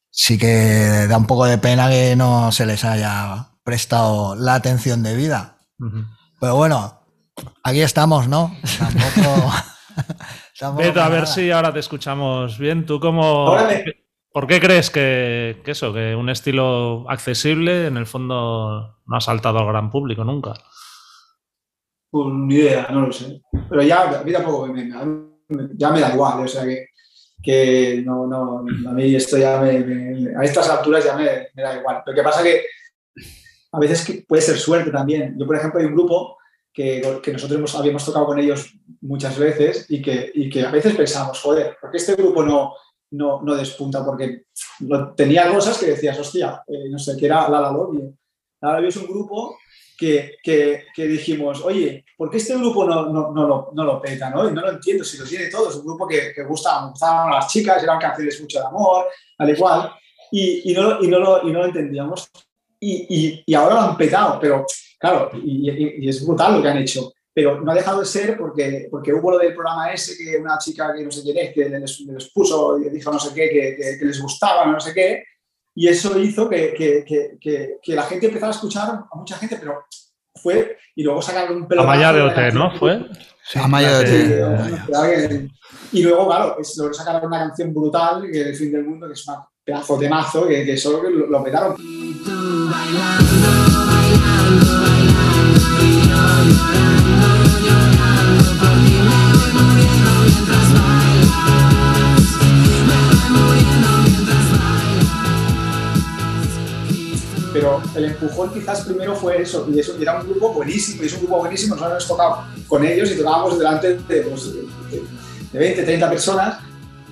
[0.09, 5.03] sí que da un poco de pena que no se les haya prestado la atención
[5.03, 5.59] debida.
[6.39, 7.05] Pero bueno,
[7.63, 8.55] aquí estamos, ¿no?
[8.77, 9.53] Tampoco.
[10.77, 12.85] Beto, a ver si ahora te escuchamos bien.
[12.85, 13.55] ¿Tú cómo.?
[14.31, 19.59] ¿Por qué crees que, eso, que un estilo accesible en el fondo no ha saltado
[19.59, 20.53] al gran público nunca?
[22.11, 23.41] Pues ni idea, no lo sé.
[23.69, 24.89] Pero ya, a mí tampoco me,
[25.75, 26.89] ya me da igual, o sea que
[27.41, 32.01] que no, no, a mí esto ya me, a estas alturas ya me, da igual.
[32.05, 32.63] Pero que pasa que
[33.71, 35.35] a veces puede ser suerte también.
[35.37, 36.37] Yo, por ejemplo, hay un grupo
[36.73, 37.01] que,
[37.31, 41.77] nosotros habíamos tocado con ellos muchas veces y que, y que a veces pensamos, joder,
[41.79, 42.73] ¿por qué este grupo no,
[43.11, 44.05] no, no despunta?
[44.05, 44.43] Porque
[45.15, 48.01] tenía cosas que decías, hostia, eh, no sé, que era La La Lobby.
[48.61, 49.57] La La es un grupo
[49.97, 54.01] que, que, que, dijimos, oye, ¿por qué este grupo no, no, no, lo, no lo
[54.01, 54.29] peta?
[54.29, 54.49] ¿no?
[54.49, 57.35] No lo entiendo, si lo tiene todo, es un grupo que, que gusta, gustaban a
[57.35, 59.07] las chicas, eran canciones mucho de amor,
[59.37, 59.91] al igual,
[60.31, 62.29] y, y, no, y, no, lo, y no lo entendíamos.
[62.79, 64.65] Y, y, ahora lo han petado, pero
[64.97, 67.11] claro, y, es brutal lo que han hecho.
[67.39, 70.57] Pero no ha dejado de ser porque, porque hubo lo del programa ese, que una
[70.57, 73.49] chica que no sé quién es, que les, les puso y dijo no sé qué,
[73.49, 75.23] que, que les gustaba, no sé qué,
[75.73, 77.05] y eso hizo que, que,
[77.39, 79.85] que, que, la gente empezara a escuchar a mucha gente, pero
[80.35, 80.75] fue.
[80.93, 81.93] Y luego sacaron un pelotazo.
[81.93, 82.77] Amaya de OT, ¿no?
[82.77, 83.05] ¿Fue?
[83.47, 85.49] Sí, Amaya de OT.
[85.93, 89.13] Y luego, claro, luego sacaron una canción brutal, que es El fin del mundo, que
[89.13, 91.77] es un pedazo de mazo, que, que solo lo, lo petaron.
[91.79, 95.18] Y tú bailando, bailando, bailando,
[107.59, 111.13] pero el empujón quizás primero fue eso, y eso era un grupo buenísimo, y es
[111.13, 114.53] un grupo buenísimo, nosotros hemos tocado con ellos y tocábamos delante de, pues,
[115.51, 116.59] de 20, 30 personas,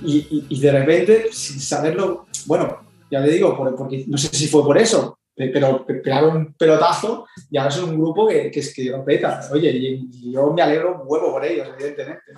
[0.02, 2.78] y, de repente, sin saberlo, bueno,
[3.10, 7.58] ya le digo, porque no sé si fue por eso, pero pegaron un pelotazo y
[7.58, 9.40] ahora son un grupo que, que es que lo peta.
[9.52, 12.32] Oye, y, yo me alegro un huevo por ellos, evidentemente.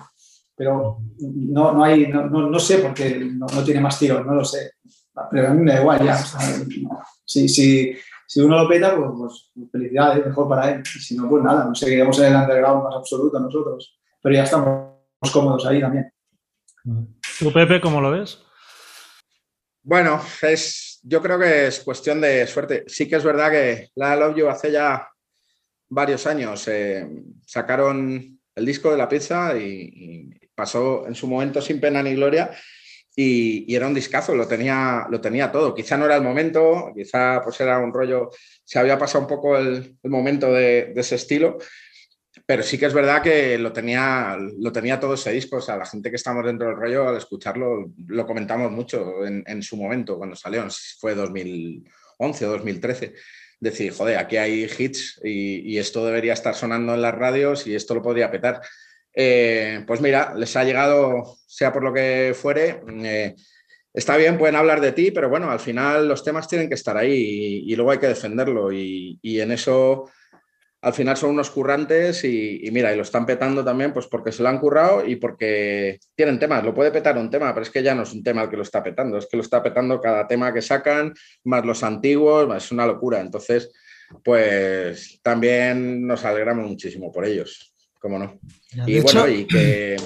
[0.55, 4.35] Pero no, no hay, no, no, sé por qué no, no, tiene más tiros, no
[4.35, 4.73] lo sé.
[5.31, 6.15] Pero a mí me da igual ya.
[7.25, 7.95] Si, si,
[8.27, 9.09] si, uno lo peta, pues,
[9.55, 10.85] pues, felicidades, mejor para él.
[10.85, 13.99] si no, pues nada, no seguiremos en el underground más absoluto nosotros.
[14.21, 14.91] Pero ya estamos
[15.33, 16.13] cómodos ahí también.
[17.39, 18.43] ¿Tú, Pepe, cómo lo ves?
[19.83, 22.83] Bueno, es, yo creo que es cuestión de suerte.
[22.87, 25.07] Sí que es verdad que la Love You hace ya
[25.89, 27.07] varios años eh,
[27.45, 32.51] sacaron el disco de la pizza y, pasó en su momento sin pena ni gloria
[33.15, 35.73] y, era un discazo, lo tenía, lo tenía todo.
[35.73, 38.29] Quizá no era el momento, quizá pues era un rollo,
[38.63, 41.57] se había pasado un poco el, momento de, ese estilo,
[42.51, 45.55] pero sí que es verdad que lo tenía, lo tenía todo ese disco.
[45.55, 49.63] O sea, la gente que estamos dentro del rollo, al escucharlo, lo comentamos mucho en,
[49.63, 50.67] su momento, cuando salió,
[50.99, 53.13] fue 2011 o 2013.
[53.57, 57.95] Decir, joder, aquí hay hits y, esto debería estar sonando en las radios y esto
[57.95, 58.59] lo podría petar.
[59.15, 62.81] Eh, pues mira, les ha llegado, sea por lo que fuere.
[63.01, 63.33] Eh,
[63.93, 66.97] está bien, pueden hablar de ti, pero bueno, al final los temas tienen que estar
[66.97, 68.73] ahí y, luego hay que defenderlo.
[68.73, 70.11] y en eso
[70.83, 74.41] al final son unos currantes y, mira, y lo están petando también pues porque se
[74.41, 76.63] lo han currado y porque tienen temas.
[76.63, 78.57] Lo puede petar un tema, pero es que ya no es un tema el que
[78.57, 81.13] lo está petando, es que lo está petando cada tema que sacan,
[81.43, 83.19] más los antiguos, es una locura.
[83.19, 83.71] Entonces,
[84.23, 88.39] pues también nos alegramos muchísimo por ellos, cómo no.
[88.87, 89.97] y bueno, y que,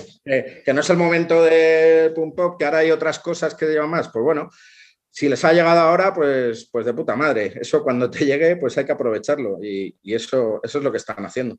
[0.64, 3.90] que, no es el momento de pum pop, que ahora hay otras cosas que llevan
[3.90, 4.50] más, pues bueno,
[5.16, 7.54] si les ha llegado ahora, pues, pues de puta madre.
[7.62, 9.64] Eso cuando te llegue, pues hay que aprovecharlo.
[9.64, 11.56] Y, eso, eso es lo que están haciendo.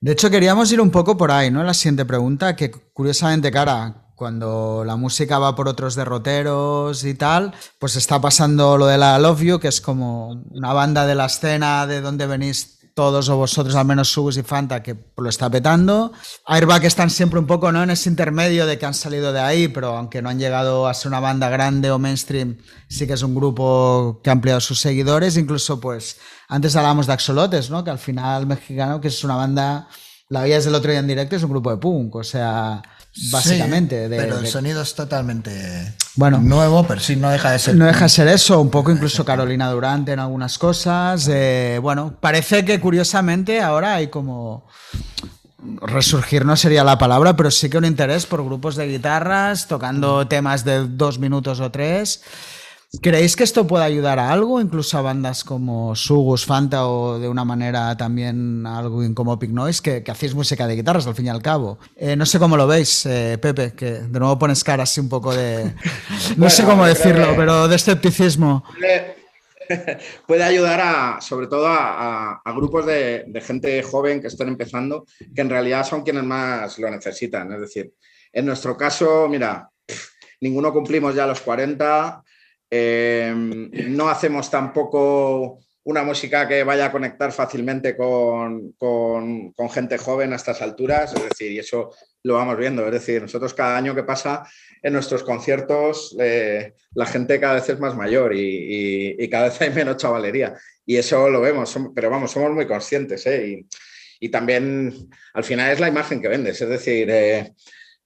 [0.00, 1.62] De hecho, queríamos ir un poco por ahí, ¿no?
[1.62, 7.54] La siguiente pregunta, que curiosamente, cara, cuando la música va por otros derroteros y tal,
[7.78, 11.26] pues está pasando lo de la Love You, que es como una banda de la
[11.26, 15.48] escena de donde venís todos o vosotros, al menos Subus y Fanta, que lo está
[15.48, 16.12] petando.
[16.44, 17.82] Airbag están siempre un poco ¿no?
[17.82, 20.92] en ese intermedio de que han salido de ahí, pero aunque no han llegado a
[20.92, 22.58] ser una banda grande o mainstream,
[22.90, 25.38] sí que es un grupo que ha ampliado sus seguidores.
[25.38, 27.82] Incluso, pues, antes hablábamos de Axolotes, ¿no?
[27.82, 29.88] que al final mexicano, que es una banda,
[30.28, 32.82] la veías el otro día en directo, es un grupo de punk, o sea
[33.30, 34.08] básicamente.
[34.10, 37.76] pero el sonido es totalmente bueno, nuevo, pero sí no deja de ser.
[37.76, 41.26] No deja de ser eso, un poco incluso Carolina Durante en algunas cosas.
[41.32, 44.66] Eh, bueno, parece que curiosamente ahora hay como.
[45.80, 50.26] Resurgir no sería la palabra, pero sí que un interés por grupos de guitarras tocando
[50.26, 52.22] temas de dos minutos o tres.
[52.98, 57.28] ¿Creéis que esto puede ayudar a algo, incluso a bandas como Sugus, Fanta o de
[57.28, 61.28] una manera también algo como Pig Noise, que, hacéis música de guitarras al fin y
[61.28, 61.78] al cabo?
[61.94, 65.08] Eh, no sé cómo lo veis, eh, Pepe, que de nuevo pones cara así un
[65.08, 65.72] poco de...
[66.36, 68.64] No sé cómo decirlo, pero de escepticismo.
[70.26, 75.40] Puede ayudar a, sobre todo a, grupos de, de, gente joven que están empezando, que
[75.40, 77.52] en realidad son quienes más lo necesitan.
[77.52, 77.92] Es decir,
[78.32, 79.70] en nuestro caso, mira,
[80.40, 82.24] ninguno cumplimos ya los 40,
[82.70, 88.74] Em, no hacemos tampoco una música que vaya a conectar fácilmente con,
[89.72, 91.90] gente joven a estas alturas, es decir, y eso
[92.22, 94.44] lo vamos viendo, es decir, nosotros cada año que pasa
[94.82, 99.70] en nuestros conciertos eh, la gente cada vez es más mayor y, cada vez hay
[99.70, 100.54] menos chavalería
[100.84, 103.64] y eso lo vemos, pero vamos, somos muy conscientes ¿eh?
[104.20, 107.54] y, también al final es la imagen que vendes, es decir, eh,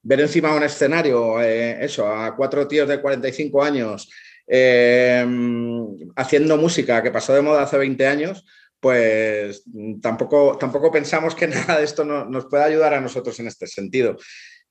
[0.02, 4.08] ver encima de un escenario eso, a cuatro tíos de 45 años
[4.46, 5.86] Em,
[6.16, 8.44] haciendo música que pasó de moda hace 20 años,
[8.78, 9.64] pues
[10.02, 14.16] tampoco, tampoco pensamos que nada de esto nos pueda ayudar a nosotros en este sentido.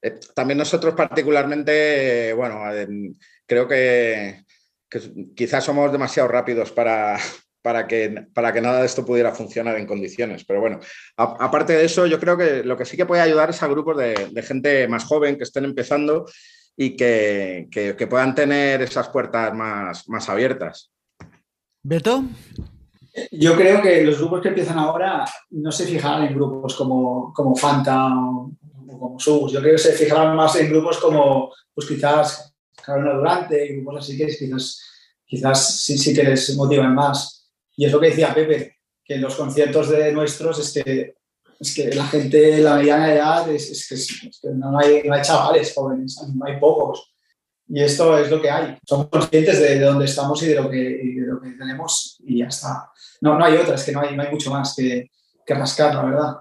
[0.02, 2.62] Eh, también nosotros particularmente, bueno,
[3.46, 4.44] creo que,
[5.36, 7.18] quizás somos demasiado rápidos para,
[7.64, 10.46] para que, para que nada de esto pudiera funcionar en condiciones.
[10.46, 10.80] Pero bueno,
[11.18, 13.98] aparte de eso, yo creo que lo que sí que puede ayudar es a grupos
[13.98, 16.26] de gente más joven que estén empezando
[16.76, 20.92] y que, puedan tener esas puertas más, más abiertas.
[21.84, 22.24] ¿Beto?
[23.32, 27.56] Yo creo que los grupos que empiezan ahora no se fijarán en grupos como, como
[27.56, 28.52] Fanta o,
[28.88, 29.52] como Sus.
[29.52, 34.00] Yo creo que se fijarán más en grupos como, pues quizás Carolina Durante y grupos
[34.00, 34.82] así que quizás,
[35.26, 37.52] quizás sí, sí que les motivan más.
[37.76, 41.18] Y es lo que decía Pepe, que en los conciertos de nuestros este,
[41.60, 46.20] es que la gente, la mediana edad, es, que, no, hay, no, hay, chavales jóvenes,
[46.34, 47.14] no hay pocos.
[47.68, 48.78] Y esto es lo que hay.
[48.86, 52.48] Somos conscientes de, dónde estamos y de, lo que, de lo que tenemos y ya
[52.48, 52.92] está.
[53.22, 55.10] No, no hay otra, es que no hay, no hay mucho más que,
[55.46, 56.36] que rascar, la verdad.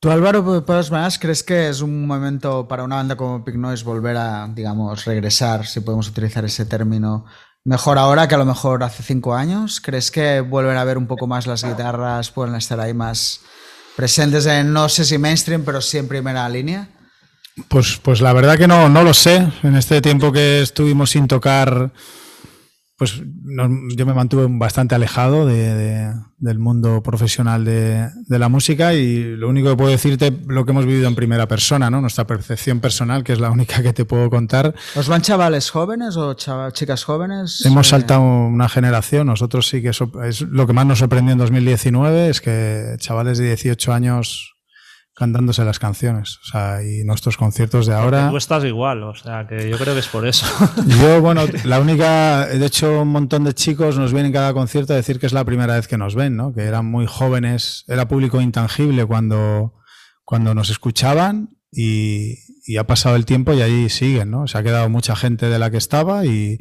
[0.00, 4.16] ¿Tú, Álvaro, maneras, crees que es un momento para una banda como Pig Noise volver
[4.16, 7.26] a, digamos, regresar, si podemos utilizar ese término,
[7.64, 9.78] mejor ahora que a lo mejor hace cinco años?
[9.78, 13.42] ¿Crees que vuelven a ver un poco más las guitarras, pueden estar ahí más
[13.96, 16.88] presentes en, no sé si mainstream, pero sí en primera línea?
[17.68, 19.46] Pues, pues la verdad que no, no lo sé.
[19.62, 21.90] En este tiempo que estuvimos sin tocar,
[23.00, 29.70] pues yo me mantuve bastante alejado del mundo profesional de, la música y lo único
[29.70, 32.02] que puedo decirte lo que hemos vivido en primera persona, ¿no?
[32.02, 34.74] Nuestra percepción personal, que es la única que te puedo contar.
[34.96, 37.64] ¿Os van chavales jóvenes o chicas jóvenes?
[37.64, 41.38] Hemos eh, saltado una generación, nosotros sí que es lo que más nos sorprendió en
[41.38, 44.59] 2019 es que chavales de 18 años
[45.20, 46.38] cantándose las canciones.
[46.38, 48.30] O sea, y nuestros conciertos de ahora.
[48.30, 50.46] tú estás igual, o sea, que yo creo que es por eso.
[50.86, 52.46] Yo, bueno, la única.
[52.46, 55.44] De hecho, un montón de chicos nos vienen cada concierto a decir que es la
[55.44, 56.54] primera vez que nos ven, ¿no?
[56.54, 59.74] Que eran muy jóvenes, era público intangible cuando,
[60.24, 64.46] cuando nos escuchaban y, y ha pasado el tiempo y ahí siguen, ¿no?
[64.46, 66.60] Se ha quedado mucha gente de la que estaba y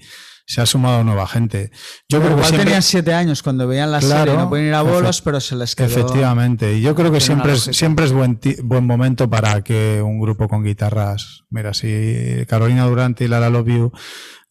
[0.49, 1.69] se ha sumado nueva gente.
[2.09, 5.21] Yo creo que tenían siete años cuando veían la serie, no pueden ir a bolos,
[5.21, 5.85] pero se les quedó.
[5.85, 10.19] Efectivamente, y yo creo que siempre es, siempre es buen, buen momento para que un
[10.19, 13.91] grupo con guitarras, mira, si Carolina Durante y Lara Love You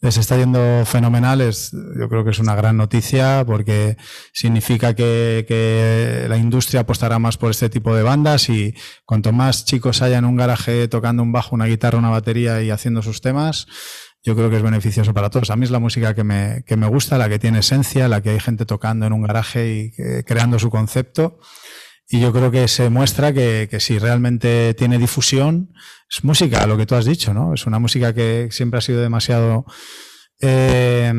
[0.00, 3.96] les está yendo fenomenales, yo creo que es una gran noticia porque
[4.32, 8.72] significa que, que, la industria apostará más por este tipo de bandas y
[9.04, 12.70] cuanto más chicos haya en un garaje tocando un bajo, una guitarra, una batería y
[12.70, 13.66] haciendo sus temas,
[14.28, 15.48] yo creo que es beneficioso para todos.
[15.48, 18.20] A mí es la música que me, que me gusta, la que tiene esencia, la
[18.20, 21.38] que hay gente tocando en un garaje y creando su concepto.
[22.06, 25.72] Y yo creo que se muestra que, que si realmente tiene difusión,
[26.10, 27.54] es música, lo que tú has dicho, ¿no?
[27.54, 29.64] Es una música que siempre ha sido demasiado
[30.42, 31.10] eh,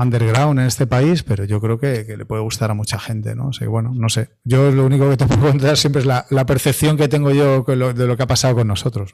[0.00, 3.50] underground en este país, pero yo creo que, le puede gustar a mucha gente, ¿no?
[3.50, 4.30] O bueno, no sé.
[4.44, 8.06] Yo lo único que te puedo contar siempre es la, percepción que tengo yo de
[8.06, 9.12] lo que ha pasado con nosotros.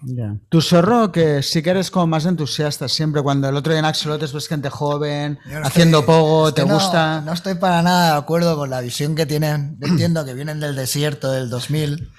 [0.48, 3.86] Tu zorro, que sí que eres como más entusiasta siempre, cuando el otro día en
[3.86, 7.20] Axolotes ves gente joven, haciendo pogo, ¿te gusta?
[7.22, 9.78] No estoy para nada de acuerdo con la visión que tienen.
[9.82, 12.12] entiendo que vienen del desierto del 2000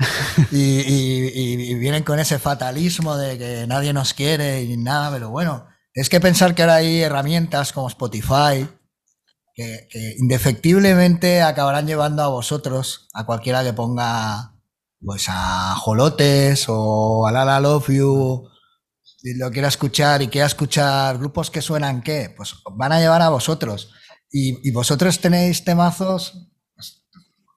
[0.52, 5.75] y, y vienen con ese fatalismo de que nadie nos quiere y nada, pero bueno
[5.96, 8.68] es que pensar que ahora hay herramientas como Spotify
[9.56, 9.88] que,
[10.20, 14.54] indefectiblemente acabarán llevando a vosotros, a cualquiera que ponga
[15.00, 18.50] pues a Jolotes o a Lala Love You
[19.24, 23.22] y lo quiera escuchar y quiera escuchar grupos que suenan qué, pues van a llevar
[23.22, 23.92] a vosotros.
[24.32, 27.06] Y, vosotros tenéis temazos, pues,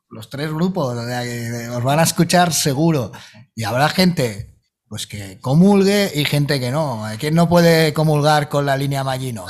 [0.09, 3.11] los tres grupos, os van a escuchar seguro.
[3.55, 4.48] Y habrá gente
[4.89, 7.05] pues que comulgue y gente que no.
[7.19, 9.47] ¿Quién no puede comulgar con la línea Magino?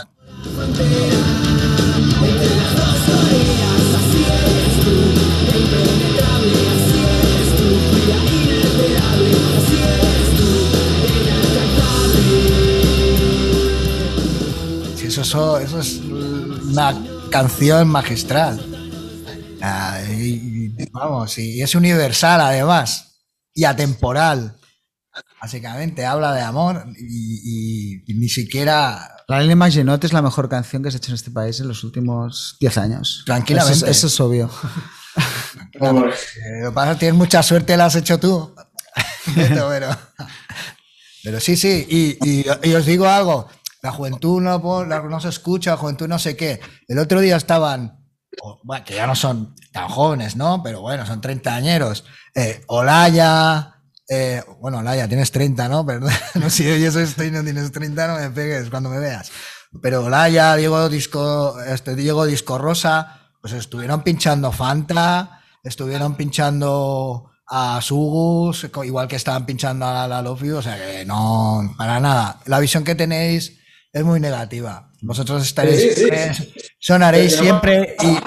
[15.20, 16.94] eso, eso es una
[17.30, 18.60] canción magistral.
[19.60, 20.00] Ah,
[20.92, 23.20] vamos, y es universal además,
[23.54, 24.57] y atemporal.
[25.40, 29.16] Básicamente habla de amor y, ni siquiera.
[29.28, 31.68] La Línea Maginot es la mejor canción que se ha hecho en este país en
[31.68, 33.22] los últimos 10 años.
[33.26, 33.90] Tranquilamente.
[33.90, 34.50] Eso, es obvio.
[35.80, 38.54] lo que pasa es que tienes mucha suerte, la has hecho tú.
[39.34, 39.90] pero,
[41.22, 42.16] pero sí, sí.
[42.22, 43.48] Y, os digo algo:
[43.82, 46.60] la juventud no, no se escucha, la juventud no sé qué.
[46.88, 47.98] El otro día estaban
[48.62, 50.62] bueno, que ya no son tan jóvenes, ¿no?
[50.62, 52.04] Pero bueno, son treintañeros.
[52.34, 53.77] Eh, Olaya,
[54.08, 55.84] eh, bueno, Laia, tienes 30, ¿no?
[55.84, 56.00] Pero
[56.34, 59.30] no, si yo soy estoy, no tienes 30, no me pegues cuando me veas.
[59.82, 67.80] Pero Laia, Diego Disco, este, Diego Disco Rosa, pues estuvieron pinchando Fanta, estuvieron pinchando a
[67.82, 72.40] Sugus, igual que estaban pinchando a la Love o sea que no, para nada.
[72.46, 73.58] La visión que tenéis
[73.92, 74.90] es muy negativa.
[75.02, 76.08] Vosotros estaréis,
[76.78, 78.18] sonaréis siempre y,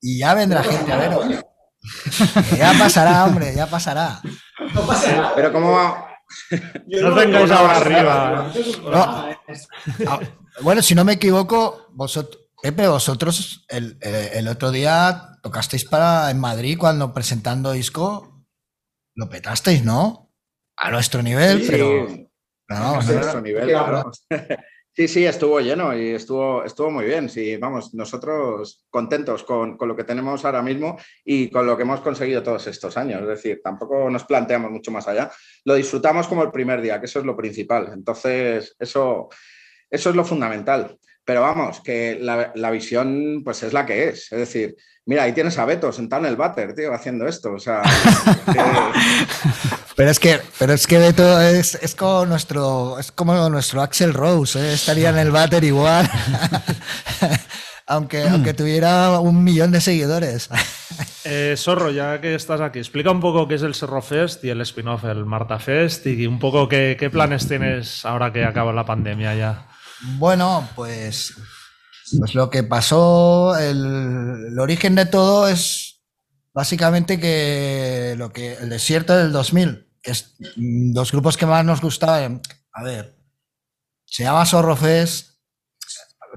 [0.00, 1.26] y, ya vendrá gente a veros.
[2.58, 4.20] ya pasará, hombre, ya pasará.
[4.76, 5.32] No pasa nada.
[5.34, 6.06] Pero como
[6.86, 8.52] no, vengáis ahora arriba.
[8.92, 10.20] Ah,
[10.60, 16.40] bueno, si no me equivoco, vosotros, Pepe, vosotros el, el, otro día tocasteis para en
[16.40, 18.44] Madrid cuando presentando disco,
[19.14, 20.32] lo petasteis, ¿no?
[20.76, 22.08] A nuestro nivel, pero.
[22.68, 24.10] a nuestro nivel, claro.
[24.96, 27.28] Sí, sí, estuvo lleno y estuvo, estuvo muy bien.
[27.28, 31.82] Sí, vamos, nosotros contentos con, con, lo que tenemos ahora mismo y con lo que
[31.82, 33.20] hemos conseguido todos estos años.
[33.20, 35.30] Es decir, tampoco nos planteamos mucho más allá.
[35.66, 37.90] Lo disfrutamos como el primer día, que eso es lo principal.
[37.92, 39.28] Entonces, eso,
[39.90, 40.98] eso es lo fundamental.
[41.26, 44.32] Pero vamos, que la, la visión pues es la que es.
[44.32, 44.76] Es decir,
[45.08, 47.52] Mira, ahí tienes a Beto sentado en el váter, tío, haciendo esto.
[47.52, 47.80] O sea.
[49.96, 54.12] pero es que, pero es que Beto es, es como nuestro, es como nuestro Axel
[54.12, 54.74] Rose, ¿eh?
[54.74, 56.08] estaría en el váter igual.
[57.86, 60.50] aunque, aunque tuviera un millón de seguidores.
[61.28, 64.48] Eh, Zorro, ya que estás aquí, explica un poco qué es el Cerro Fest y
[64.48, 68.72] el spin-off, el Marta Fest, y un poco qué, qué planes tienes ahora que acaba
[68.72, 69.66] la pandemia ya.
[70.18, 71.34] Bueno, pues
[72.16, 76.00] Pues lo que pasó, el, el origen de todo es
[76.54, 81.80] básicamente que lo que el desierto del 2000, que es los grupos que más nos
[81.80, 82.40] gustaban,
[82.72, 83.16] a ver,
[84.04, 85.30] se llama Zorro Fest,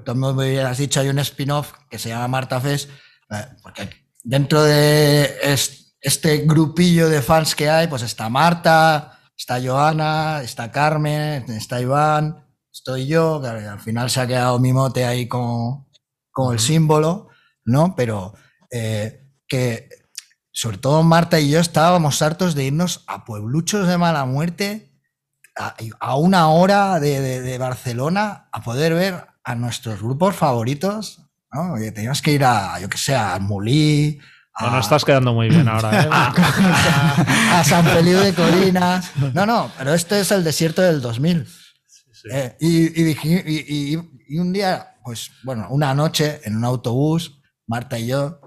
[0.04, 2.88] tú me hubieras dicho, hay un spin-off que se llama Marta Fest,
[3.30, 3.90] eh, porque
[4.22, 10.70] dentro de es- este grupillo de fans que hay, pues está Marta, está Joana, está
[10.72, 15.90] Carmen, está Iván, estoy yo, que al final se ha quedado mi mote ahí como,
[16.30, 17.28] como el símbolo,
[17.66, 17.94] ¿no?
[17.94, 18.32] Pero
[18.70, 19.88] eh, que
[20.52, 24.92] sobre todo Marta y yo estábamos hartos de irnos a puebluchos de mala muerte
[25.56, 31.22] a, a una hora de, de- de Barcelona a poder ver a nuestros grupos favoritos,
[31.52, 31.72] ¿no?
[31.74, 34.18] Oye, teníamos que ir a, yo que sé, a Mulí,
[34.54, 36.08] a, No, no estás quedando muy bien ahora, ¿eh?
[37.52, 39.10] a San Feliu de Colinas.
[39.34, 41.46] No, no, pero este es el desierto del 2000.
[42.32, 43.96] Eh, y, y
[44.28, 48.40] y- un día, pues bueno, una noche en un autobús, Marta y yo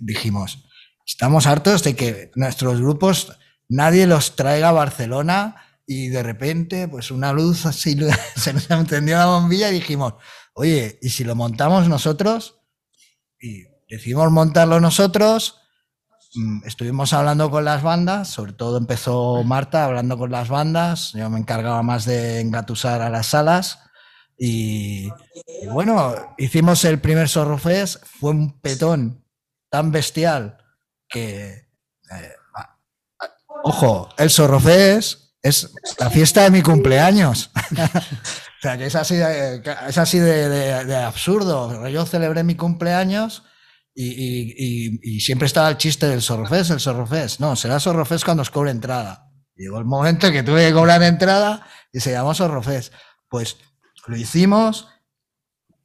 [0.00, 0.66] dijimos,
[1.10, 3.36] estamos hartos de que nuestros grupos
[3.68, 7.98] nadie los traiga a Barcelona y de repente, pues una luz así,
[8.36, 10.14] se nos encendió la bombilla y dijimos,
[10.54, 12.60] oye, ¿y si lo montamos nosotros?
[13.40, 15.58] Y decidimos montarlo nosotros.
[16.34, 21.28] Mm, Estuvimos hablando con las bandas, sobre todo empezó Marta hablando con las bandas, yo
[21.28, 23.80] me encargaba más de engatusar a las salas
[24.38, 25.08] y,
[25.60, 29.24] y bueno, hicimos el primer Zorro Fest, fue un petón
[29.70, 30.59] tan bestial
[31.10, 32.32] que, eh,
[33.64, 37.50] ojo, el Zorro Fest es la fiesta de mi cumpleaños.
[37.72, 41.88] o sea, que es así de, es así de, de- de absurdo.
[41.88, 43.42] Yo celebré mi cumpleaños
[43.94, 47.40] y, y- y- y siempre estaba el chiste del Zorrofest, el Zorrofest.
[47.40, 49.26] No, será Zorrofest cuando os cobre entrada.
[49.56, 52.92] Llegó el momento en que tuve que cobrar entrada y se llamó Zorrofest.
[53.28, 53.56] Pues
[54.06, 54.88] lo hicimos,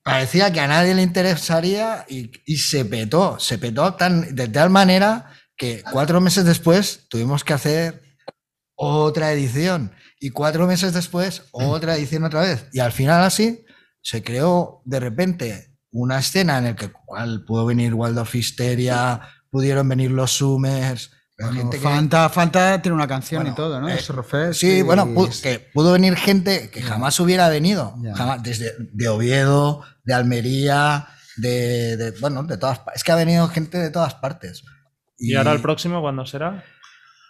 [0.06, 3.97] parecía que a nadie le interesaría y, se petó, se petó
[4.30, 8.03] de tal manera que cuatro meses después tuvimos que hacer
[8.76, 12.68] otra edición y cuatro meses después otra edición otra vez.
[12.72, 13.66] Y al final así
[13.99, 19.89] se creó de repente una escena en la que cual pudo venir Waldorf Histeria, pudieron
[19.89, 23.90] venir los Summers, Bueno, gente que- Fanta, Fanta tiene una canción Bueno, y todo, ¿no?
[23.90, 23.98] eh,
[24.54, 29.08] Sí, y- bueno, pu- que pudo venir gente que jamás hubiera venido, jamás, desde de
[29.10, 31.08] Oviedo, de Almería,
[31.38, 33.02] de, de- bueno, de todas partes.
[33.02, 34.64] Es que ha venido gente de todas partes.
[35.18, 36.64] ¿Y ahora el próximo cuándo será?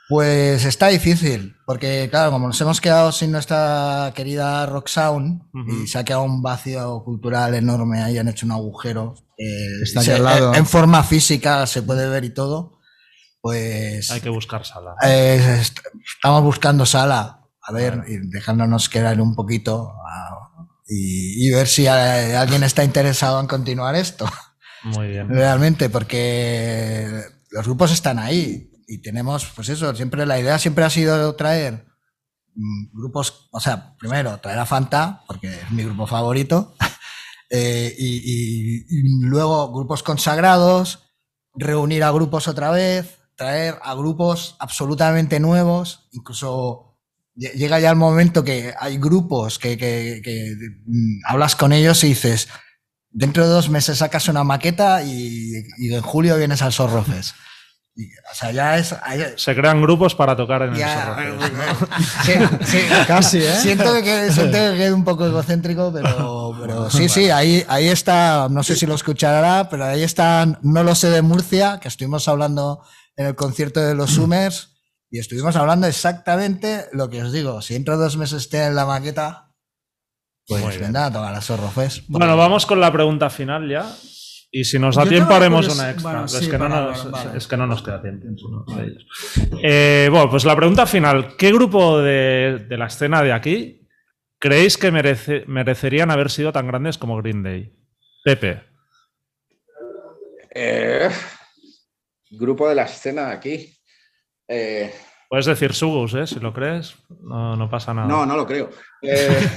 [0.07, 5.87] Pues está difícil, porque claro, como nos hemos quedado sin nuestra querida Rock Sound y
[5.87, 9.15] se ha quedado un vacío cultural enorme, ahí han hecho un agujero.
[9.37, 10.53] eh, Está aquí se- al lado.
[10.53, 12.74] En, en forma física se puede ver y todo.
[13.45, 14.95] Pues Hay que buscar sala.
[15.03, 15.77] eh, est-
[16.15, 21.85] estamos buscando sala, a ver, y dejándonos quedar un poquito ah, y, y ver si
[21.85, 24.25] eh, alguien está interesado en continuar esto,
[24.81, 25.29] Muy bien.
[25.29, 27.21] realmente, porque
[27.51, 31.85] los grupos están ahí y tenemos, pues eso, siempre la idea siempre ha sido traer
[32.55, 36.73] mm, grupos, o sea, primero traer a Fanta, porque es mi grupo favorito,
[37.51, 41.03] eh, y, y- y luego grupos consagrados,
[41.53, 46.97] reunir a grupos otra vez, traer a grupos absolutamente nuevos, incluso
[47.35, 50.55] lle- llega ya el momento que hay grupos que, que- que,
[50.85, 52.47] mm, hablas con ellos y dices,
[53.09, 56.73] dentro de dos meses sacas una maqueta y, y en julio vienes al.
[57.97, 58.93] Y, o sea, ya es...
[59.37, 62.25] Se crean grupos para tocar en ya- el Zorro Fest.
[62.25, 62.33] Sí,
[62.65, 62.77] sí,
[63.07, 63.55] Casi, ¿eh?
[63.55, 68.47] Siento que, siento que quede un poco egocéntrico, pero, pero sí, sí, ahí, ahí está,
[68.49, 72.27] no sé si lo escuchará, pero ahí está, no lo sé de Murcia, que estuvimos
[72.27, 72.81] hablando
[73.17, 74.71] en el concierto de los Summers
[75.09, 77.61] y estuvimos hablando exactamente lo que os digo.
[77.61, 79.51] Si dentro de dos meses esté en la maqueta,
[80.47, 82.03] pues vendrá a tomar la Zorro Fest.
[82.07, 83.89] Bueno, vamos con la pregunta final ya.
[84.51, 86.11] Y si nos da Yo tiempo haremos una extra.
[86.11, 87.37] bueno, es, que no para- nos, vale.
[87.37, 88.25] es que no nos queda tiempo.
[89.61, 91.35] Eh, bueno, pues la pregunta final.
[91.37, 93.87] ¿Qué grupo de, de la escena de aquí
[94.39, 97.73] creéis que merece- merecerían haber sido tan grandes como Green Day?
[98.23, 98.63] Pepe.
[100.53, 101.09] Eh,
[102.31, 103.73] grupo de la escena aquí.
[104.47, 104.93] Eh,
[105.29, 106.27] Puedes decir Sugus, ¿eh?
[106.27, 106.95] Si lo crees.
[107.21, 108.07] No, no pasa nada.
[108.07, 108.69] no, no lo creo.
[109.01, 109.29] Eh,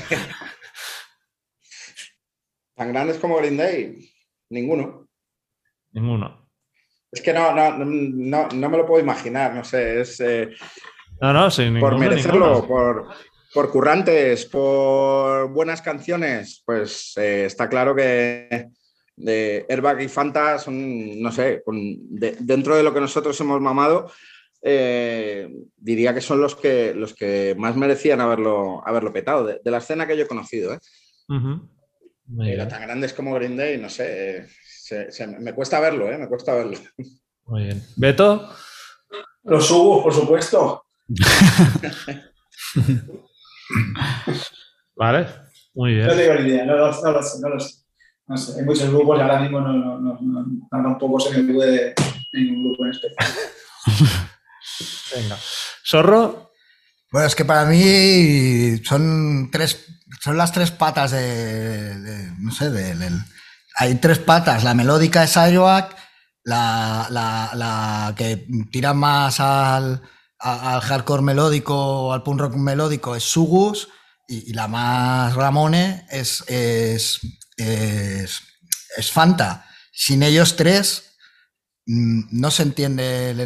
[2.75, 4.11] tan grandes como Green Day,
[4.51, 5.09] ninguno.
[5.93, 6.49] Ninguno.
[7.11, 10.51] Es que no, no, no, no me lo puedo imaginar, no sé, es eh,
[11.21, 11.81] No, no, sí, ninguno.
[11.81, 13.09] por merecerlo, por,
[13.55, 18.69] por currantes, por buenas canciones, pues está claro que
[19.19, 23.61] de Airbag y Fanta son, no sé, con- de- dentro de lo que nosotros hemos
[23.61, 24.11] mamado,
[24.63, 29.71] eh, diría que son los que, los que más merecían haberlo, haberlo petado, de, de
[29.71, 30.75] la escena que yo he conocido.
[30.75, 30.79] ¿eh?
[32.39, 34.47] Pero tan grandes como Green Day, no sé,
[35.39, 36.19] me cuesta verlo, ¿eh?
[36.19, 36.77] Me cuesta verlo.
[37.47, 37.83] Muy bien.
[37.97, 38.49] ¿Beto?
[39.45, 40.85] Los subos, por supuesto.
[44.97, 45.27] vale,
[45.75, 46.07] muy bien.
[46.07, 47.78] No tengo ni idea, no, lo sé, no lo sé.
[48.29, 51.53] No sé, hay muchos grupos y ahora mismo no, no, no, no tampoco se me
[51.53, 51.95] puede
[52.33, 53.33] ningún grupo en especial.
[55.17, 55.37] Venga.
[55.85, 56.53] ¿Zorro?
[57.11, 59.87] Bueno, es que para mí son tres,
[60.21, 62.95] son las tres patas de, no sé, de,
[63.77, 64.63] hay tres patas.
[64.63, 65.97] La melódica es Ayoak,
[66.45, 70.03] la, la, la, que tira más al,
[70.39, 73.89] al hardcore melódico o al punk rock melódico es Sugus
[74.27, 77.21] y, la más Ramone es, es,
[77.59, 79.67] es, Fanta.
[79.93, 81.17] Sin ellos tres
[81.87, 83.41] mm, no se entiende el,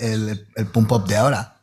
[0.00, 1.60] el, el punk pop de ahora.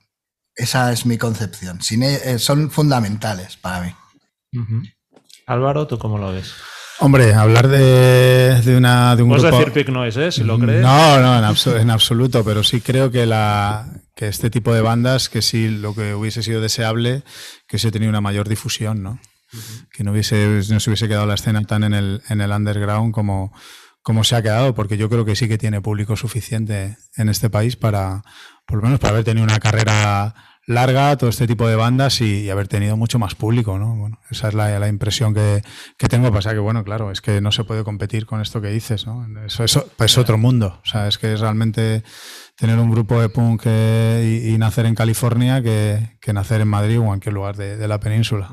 [0.56, 1.82] Esa es mi concepción.
[1.82, 3.96] Sin, e, eh, son fundamentales para mí.
[5.46, 6.54] Álvaro, ¿tú cómo lo ves?
[7.00, 9.60] Hombre, hablar de, de, una, de un Puedes grupo...
[9.60, 10.32] decir Pick Noise, ¿eh?
[10.34, 10.82] Si lo crees.
[10.82, 15.30] No, no, en, en, absoluto, pero sí creo que, la, que este tipo de bandas,
[15.30, 17.24] que sí lo que hubiese sido deseable,
[17.68, 19.22] que se tenido una mayor difusión, ¿no?
[19.92, 23.14] Que no, hubiese, no se hubiese quedado la escena tan en el, en el underground
[23.14, 23.52] como,
[24.02, 27.50] como se ha quedado, porque yo creo que sí que tiene público suficiente en este
[27.50, 28.24] país para,
[28.66, 30.36] por lo menos para haber tenido una carrera
[30.70, 33.96] larga todo este tipo de bandas y, haber tenido mucho más público, ¿no?
[33.96, 35.64] Bueno, esa es la, la impresión que,
[35.98, 36.32] que, tengo.
[36.32, 39.26] Pasa que, bueno, claro, es que no se puede competir con esto que dices, ¿no?
[39.46, 40.80] Eso, eso es otro mundo.
[40.84, 42.04] O sea, es que es realmente
[42.56, 47.00] tener un grupo de punk eh, y, nacer en California que, que, nacer en Madrid
[47.00, 48.52] o en cualquier lugar de, de la península.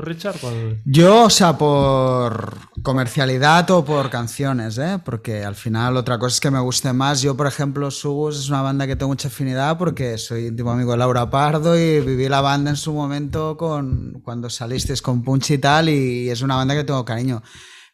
[0.00, 0.36] Richard?
[0.84, 4.98] Yo, o sea, por comercialidad o por canciones, ¿eh?
[5.04, 7.22] Porque al final otra cosa es que me guste más.
[7.22, 10.92] Yo, por ejemplo, Subus es una banda que tengo mucha afinidad porque soy íntimo amigo
[10.92, 15.50] de Laura Pardo y viví la banda en su momento con, cuando salisteis con Punch
[15.52, 17.42] y tal y es una banda que tengo cariño.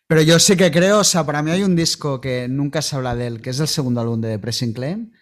[0.06, 2.96] Pero yo sí que creo, o sea, para mí hay un disco que nunca se
[2.96, 5.12] habla de él, que es el segundo álbum de Pressing Claim,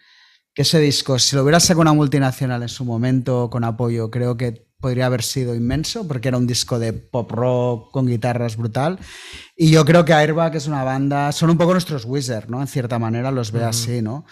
[0.54, 4.38] que ese disco, si lo hubiera sacado una multinacional en su momento con apoyo, creo
[4.38, 8.98] que podría haber sido inmenso porque era un disco de pop rock con guitarras brutal.
[9.56, 12.60] Y yo creo que Airbag es una banda, son un poco nuestros Wizard, ¿no?
[12.60, 14.24] En cierta manera los ve así, ¿no?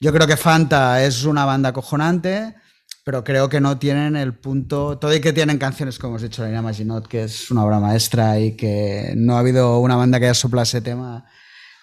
[0.00, 2.56] Yo creo que Fanta es una banda acojonante,
[3.04, 6.42] pero creo que no tienen el punto, todo y que tienen canciones, como hemos dicho,
[6.42, 10.18] la Nina Maginot, que es una obra maestra y que no ha habido una banda
[10.18, 11.24] que haya soplado ese tema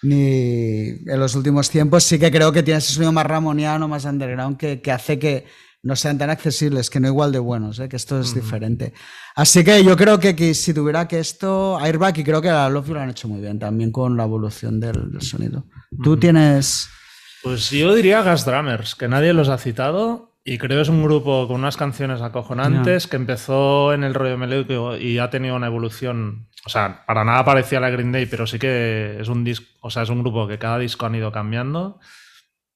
[0.02, 4.04] ni en los últimos tiempos, sí que creo que tiene ese sonido más ramoniano, más
[4.04, 5.46] underground, que, que hace que,
[5.82, 7.88] no sean tan accesibles, que no igual de buenos, ¿eh?
[7.88, 8.92] que esto es diferente.
[9.34, 12.90] Así que yo creo que, si tuviera que esto, Airbag, y creo que la Love
[12.90, 15.64] lo han hecho muy bien también con la evolución del, sonido.
[16.02, 16.88] ¿Tú tienes...?
[17.42, 21.02] Pues yo diría Gas Drummers, que nadie los ha citado y creo que es un
[21.02, 25.66] grupo con unas canciones acojonantes que empezó en el rollo melódico y ha tenido una
[25.66, 26.48] evolución.
[26.66, 29.88] O sea, para nada parecía la Green Day, pero sí que es un disco, o
[29.88, 31.98] sea, es un grupo que cada disco han ido cambiando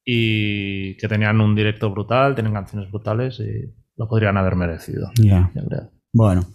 [0.05, 5.11] y que tenían un directo brutal, tienen canciones brutales y lo podrían haber merecido.
[5.17, 5.51] Ya.
[6.13, 6.47] Bueno.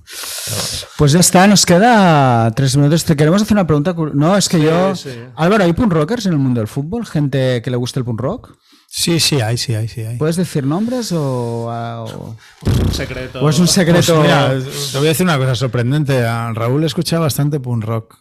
[0.97, 3.03] Pues ya está, nos queda tres minutos.
[3.03, 3.93] Te queremos hacer una pregunta.
[4.13, 4.93] No, es que yo.
[5.35, 7.05] Álvaro, ¿hay punk rockers en el mundo del fútbol?
[7.05, 8.57] ¿Gente que le guste el punk rock?
[8.87, 10.17] Sí, sí, hay, sí, hay, sí, hay.
[10.17, 11.67] ¿Puedes decir nombres o.?
[11.67, 12.35] o...
[12.65, 13.39] un secreto.
[13.41, 14.15] ¿O es un secreto?
[14.15, 16.25] Pues te voy a decir una cosa sorprendente.
[16.25, 18.17] A Raúl escucha bastante punk rock.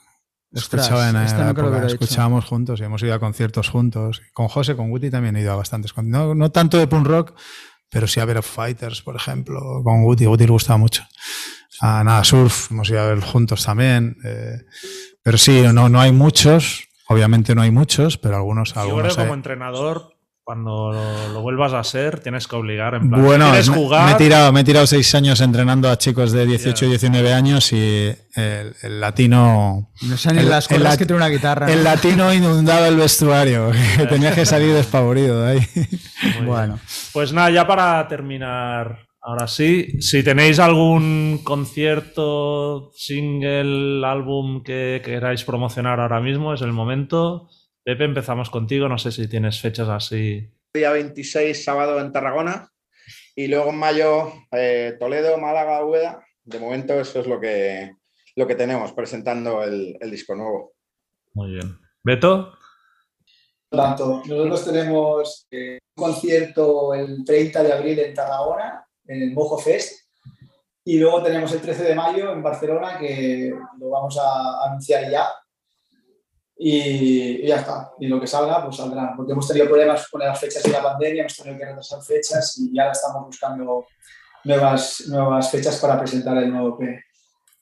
[0.53, 4.23] Escuchaba en la escuchábamos juntos y hemos ido a conciertos juntos.
[4.33, 5.93] Con José, con Guti también he ido a bastantes.
[6.03, 7.35] No, no tanto de punk rock,
[7.91, 9.61] pero sí a ver Fighters, por ejemplo.
[9.85, 11.05] Con Guti, Guti le gustaba mucho.
[11.81, 14.17] A nada, Surf, hemos ido a ver juntos también.
[14.25, 14.59] Eh,
[15.23, 16.89] pero sí, no, no hay muchos.
[17.09, 18.77] Obviamente no hay muchos, pero algunos.
[18.77, 20.18] algunos Yo creo que como entrenador
[20.49, 20.93] cuando
[21.35, 22.95] lo, vuelvas a ser, tienes que obligar.
[22.95, 24.07] En plan, bueno, ¿quieres jugar?
[24.07, 27.35] Me, he tirado, me he tirado seis años entrenando a chicos de 18 y 19
[27.35, 29.91] años y el, latino.
[30.01, 31.71] No sé ni las cosas que tiene una guitarra.
[31.71, 33.73] El latino inundaba el vestuario,
[34.09, 35.67] tenía que salir despavorido de ahí.
[36.47, 36.81] bueno.
[37.13, 45.45] Pues nada, ya para terminar, ahora sí, si tenéis algún concierto, single, álbum que queráis
[45.45, 47.51] promocionar ahora mismo, es el momento.
[47.89, 48.87] Pepe, empezamos contigo.
[48.87, 50.47] No sé si tienes fechas así.
[50.75, 52.71] Día 26, sábado en Tarragona.
[53.35, 56.23] Y luego en mayo, eh, Toledo, Málaga, Ueda.
[56.45, 57.93] De momento, eso es lo que,
[58.37, 60.75] lo que tenemos presentando el, disco nuevo.
[61.33, 61.79] Muy bien.
[62.05, 62.53] ¿Beto?
[63.71, 69.57] Tanto, nosotros tenemos eh, un concierto el 30 de abril en Tarragona, en el Mojo
[69.57, 70.11] Fest.
[70.85, 75.27] Y luego tenemos el 13 de mayo en Barcelona, que lo vamos a anunciar ya
[76.59, 77.93] y, ya está.
[78.01, 79.13] Y lo que salga, pues saldrá.
[79.17, 82.59] Porque hemos tenido problemas con las fechas de la pandemia, hemos tenido que retrasar fechas
[82.59, 83.87] y ya estamos buscando
[84.45, 87.01] nuevas, nuevas fechas para presentar el nuevo EP.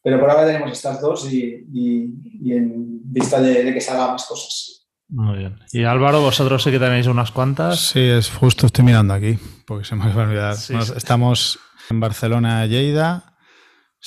[0.02, 4.86] Pero por ahora tenemos estas dos y, y, en vista de, que salgan más cosas.
[5.08, 5.58] Muy bien.
[5.72, 7.88] Y Álvaro, vosotros sí que tenéis unas cuantas.
[7.88, 10.56] Sí, es justo, estoy mirando aquí, porque se me va a olvidar.
[10.96, 11.58] Estamos
[11.90, 13.35] en Barcelona, Lleida,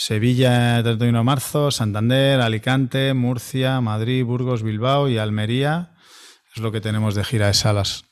[0.02, 5.92] Sevilla, 31 de marzo, Santander, Alicante, Murcia, Madrid, Burgos, Bilbao y Almería.
[6.56, 8.06] Es lo que tenemos de gira de salas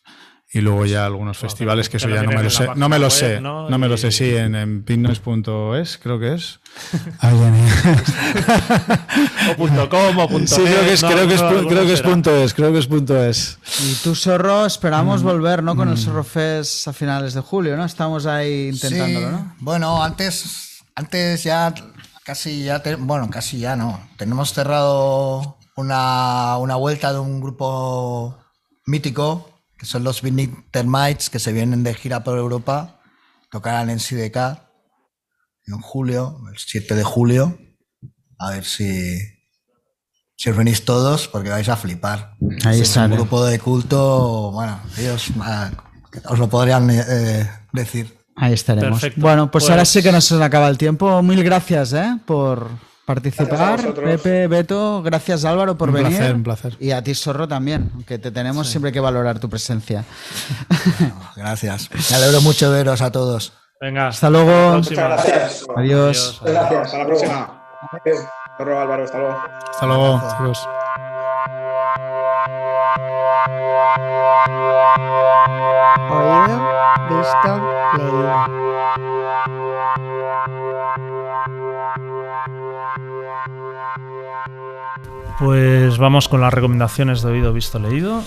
[0.51, 2.67] y luego ya algunos festivales que eso ya no me lo sé.
[2.75, 3.69] No me lo sé, ¿no?
[3.69, 6.59] me lo sé, sí, en, en pinnoise.es creo que es.
[9.51, 12.01] o punto .com o punto Sí, creo que es, creo que es, creo que es
[12.01, 13.59] punto .es, creo que es punto .es.
[13.81, 15.25] Y tú, Zorro, esperamos mm.
[15.25, 15.77] volver, ¿no?
[15.77, 15.99] Con el mm.
[15.99, 17.85] Zorro Fest a finales de julio, ¿no?
[17.85, 19.55] Estamos ahí intentándolo, ¿no?
[19.59, 20.67] Bueno, antes,
[20.97, 21.73] antes ya
[22.25, 24.01] casi ya, bueno, casi ya no.
[24.17, 28.35] Tenemos cerrado una, una vuelta de un grupo
[28.85, 32.99] mítico que son los Vinny Termites, que se vienen de gira por Europa,
[33.51, 34.59] tocarán en CDK
[35.67, 37.59] en julio, el 7 de julio.
[38.39, 39.19] A ver si,
[40.35, 42.35] si os venís todos, porque vais a flipar.
[42.65, 43.05] Ahí está.
[43.05, 45.69] Un grupo de culto, bueno, ellos ah,
[46.25, 48.16] os lo podrían eh, decir.
[48.37, 49.01] Ahí estaremos.
[49.15, 51.21] Bueno, pues, ahora sí que nos acaba el tiempo.
[51.23, 52.17] Mil gracias ¿eh?
[52.25, 52.69] por,
[53.07, 53.93] participar.
[53.93, 56.11] Pepe, Beto, gracias Álvaro por venir.
[56.11, 56.77] Un placer, un placer.
[56.79, 60.03] Y a ti, Zorro, también, que te tenemos siempre que valorar tu presencia.
[61.35, 61.89] gracias.
[62.11, 63.53] Me alegro mucho veros a todos.
[63.79, 64.75] Venga, hasta luego.
[64.75, 65.65] Muchas gracias.
[65.75, 66.41] Adiós.
[66.43, 66.81] Gracias.
[66.81, 67.63] Hasta la próxima.
[68.57, 69.37] Zorro, Álvaro, hasta luego.
[69.71, 70.17] Hasta luego.
[70.17, 70.67] Adiós.
[76.09, 76.57] Oído,
[77.09, 77.66] visto,
[85.39, 88.23] Pues vamos con las recomendaciones de oído, visto, leído.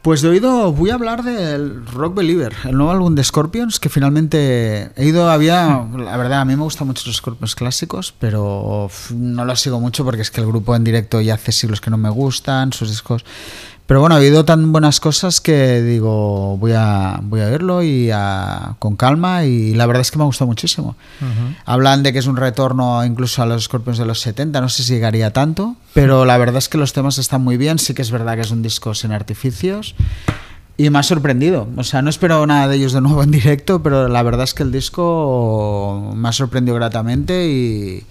[0.00, 3.88] Pues de oído voy a hablar del Rock Believer, el nuevo álbum de Scorpions, que
[3.88, 8.90] finalmente he ido, había, la verdad, a mí me gustan mucho los Scorpions clásicos, pero
[9.14, 11.90] no los sigo mucho porque es que el grupo en directo ya hace siglos que
[11.90, 13.24] no me gustan, sus discos
[13.92, 18.10] pero bueno, he oído tan buenas cosas que digo, voy a, voy a verlo y
[18.78, 20.96] con calma y la verdad es que me ha gustado muchísimo.
[21.66, 24.82] Hablan de que es un retorno incluso a los Scorpions de los 70, no sé
[24.82, 28.00] si llegaría tanto, pero la verdad es que los temas están muy bien, sí que
[28.00, 29.94] es verdad que es un disco sin artificios.
[30.78, 31.68] Y me ha sorprendido.
[31.76, 34.54] O sea, no espero nada de ellos de nuevo en directo, pero la verdad es
[34.54, 38.06] que el disco me ha sorprendido gratamente y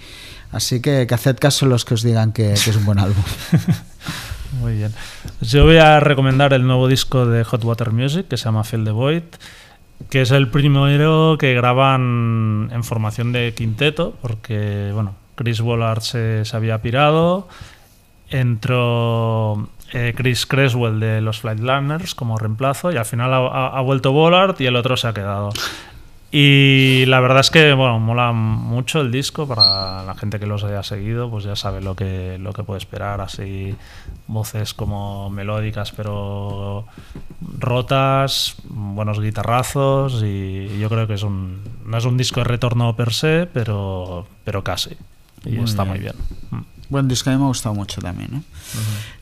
[0.51, 3.23] así que, que haced caso los que os digan que, que es un buen álbum.
[4.59, 4.93] Muy bien.
[5.41, 8.83] Yo voy a recomendar el nuevo disco de Hot Water Music que se llama Feel
[8.83, 9.23] the Void,
[10.09, 16.43] que es el primero que graban en formación de quinteto, porque bueno, Chris Wollard se,
[16.53, 17.47] había pirado,
[18.29, 24.11] entró eh, Chris Creswell de los Flightliners como reemplazo y al final ha, ha vuelto
[24.11, 25.51] Wollard y el otro se ha quedado.
[26.33, 30.63] Y la verdad es que, bueno, mola mucho el disco para la gente que los
[30.63, 33.75] haya seguido, pues ya sabe lo que, lo que puede esperar, así
[34.27, 36.85] voces como melódicas pero
[37.59, 42.95] rotas, buenos guitarrazos y yo creo que es un, no es un disco de retorno
[42.95, 44.95] per se, pero, pero casi.
[45.43, 46.15] Y está muy bien.
[46.51, 46.59] Mm.
[46.89, 48.35] Buen disco, a mí me ha gustado mucho también.
[48.35, 48.41] ¿eh?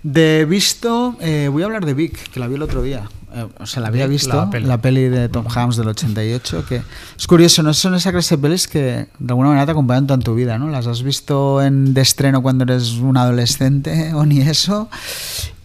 [0.03, 3.07] De visto, eh, voy a hablar de Vic, que la vi el otro día.
[3.33, 6.81] Eh, o sea, la había visto, la peli, de Tom Hanks del 88, que
[7.17, 10.19] es curioso, no son esa clase de pelis que de alguna manera te acompañan toda
[10.19, 10.67] tu vida, ¿no?
[10.69, 14.89] Las has visto en de estreno cuando eres un adolescente o ni eso,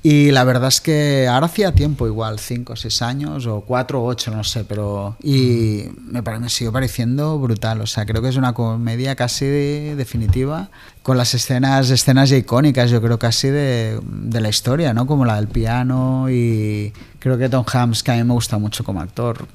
[0.06, 4.02] y la verdad es que ahora hacía tiempo igual, 5 o 6 años, o 4
[4.02, 5.16] o 8, no sé, pero...
[5.22, 10.68] Y me, me sigue pareciendo brutal, o sea, creo que es una comedia casi definitiva,
[11.02, 15.06] con las escenas, escenas icónicas, yo creo casi de, de la historia, ¿no?
[15.06, 18.85] Como la del piano y creo que Tom Hanks, que a mí me gusta mucho
[18.85, 19.47] como actor,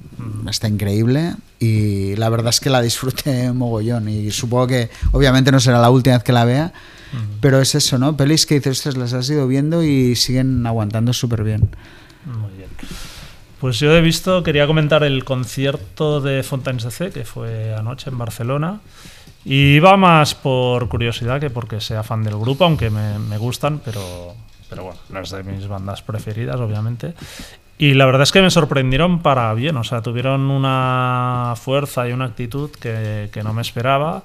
[0.48, 1.34] está increíble.
[1.60, 4.08] Y la verdad es que la disfruté mogollón.
[4.08, 6.72] Y supongo que obviamente no será la última vez que la vea,
[7.40, 8.16] pero es eso, ¿no?
[8.16, 11.68] Pelis que dices, las has ido viendo y siguen aguantando súper bien.
[12.24, 12.70] Muy bien.
[13.60, 18.18] Pues yo he visto, quería comentar el concierto de Fontaines DC, que fue anoche en
[18.18, 18.80] Barcelona.
[19.44, 23.80] Y va más por curiosidad que porque sea fan del grupo, aunque me, me gustan,
[23.84, 24.34] pero,
[24.68, 27.14] pero bueno, no es de mis bandas preferidas, obviamente.
[27.78, 32.12] Y la verdad es que me sorprendieron para bien, o sea, tuvieron una fuerza y
[32.12, 34.22] una actitud que, que no me esperaba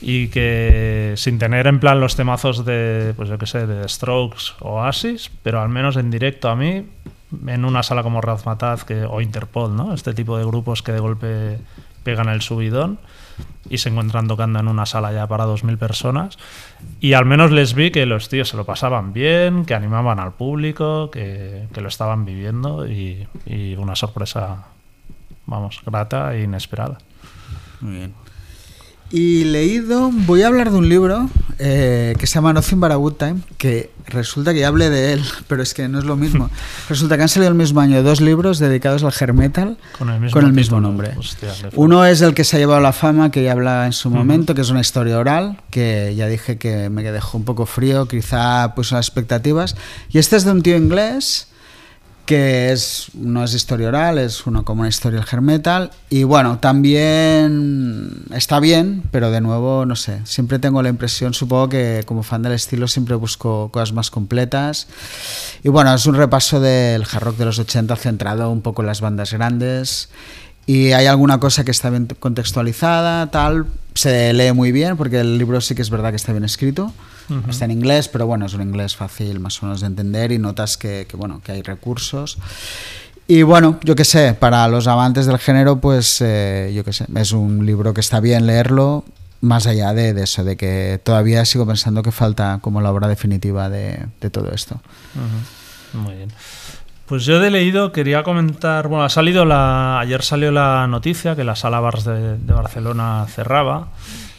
[0.00, 4.52] y que sin tener en plan los temazos de, pues yo qué sé, de Strokes
[4.60, 6.84] o Oasis, pero al menos en directo a mí,
[7.46, 9.94] en una sala como Razmataz que, o Interpol, ¿no?
[9.94, 11.58] Este tipo de grupos que de golpe
[12.04, 12.98] pegan el subidón
[13.68, 16.38] y se encuentran tocando en una sala ya para 2.000 personas.
[17.00, 20.32] Y al menos les vi que los tíos se lo pasaban bien, que animaban al
[20.32, 24.68] público, que, que lo estaban viviendo y, y una sorpresa,
[25.46, 26.98] vamos, grata e inesperada.
[27.80, 28.25] Muy bien.
[29.10, 32.96] Y leído, voy a hablar de un libro eh, que se llama Nothing But a
[32.96, 36.16] Good Time, que resulta que ya hablé de él, pero es que no es lo
[36.16, 36.50] mismo.
[36.88, 40.20] resulta que han salido el mismo año dos libros dedicados al hair metal Con el
[40.20, 41.14] mismo, con el mismo nombre.
[41.16, 41.52] Hostia.
[41.74, 44.54] Uno es el que se ha llevado la fama, que ya habla en su momento,
[44.54, 48.74] que es una historia oral, que ya dije que me dejó un poco frío, quizá
[48.74, 49.76] puso las expectativas.
[50.10, 51.48] Y este es de un tío inglés
[52.26, 56.58] que es no es historia oral, es uno como una historia del hair y bueno,
[56.58, 62.22] también está bien, pero de nuevo no sé, siempre tengo la impresión, supongo que como
[62.22, 64.88] fan del estilo siempre busco cosas más completas.
[65.62, 68.88] Y bueno, es un repaso del hard rock de los 80 centrado un poco en
[68.88, 70.10] las bandas grandes
[70.66, 75.38] y hay alguna cosa que está bien contextualizada, tal, se lee muy bien porque el
[75.38, 76.92] libro sí que es verdad que está bien escrito.
[77.48, 80.38] Está en inglés, pero bueno, es un inglés fácil más o menos de entender y
[80.38, 82.38] notas que, que, bueno, que hay recursos.
[83.28, 87.06] Y bueno, yo qué sé, para los amantes del género, pues eh, yo qué sé,
[87.16, 89.04] es un libro que está bien leerlo,
[89.40, 93.08] más allá de, de, eso, de que todavía sigo pensando que falta como la obra
[93.08, 94.80] definitiva de, de todo esto.
[95.14, 96.02] Uh -huh.
[96.04, 96.28] Muy bien.
[97.06, 101.44] Pues yo he leído, quería comentar, bueno, ha salido la, ayer salió la noticia que
[101.44, 103.88] la sala Bars de, de Barcelona cerraba.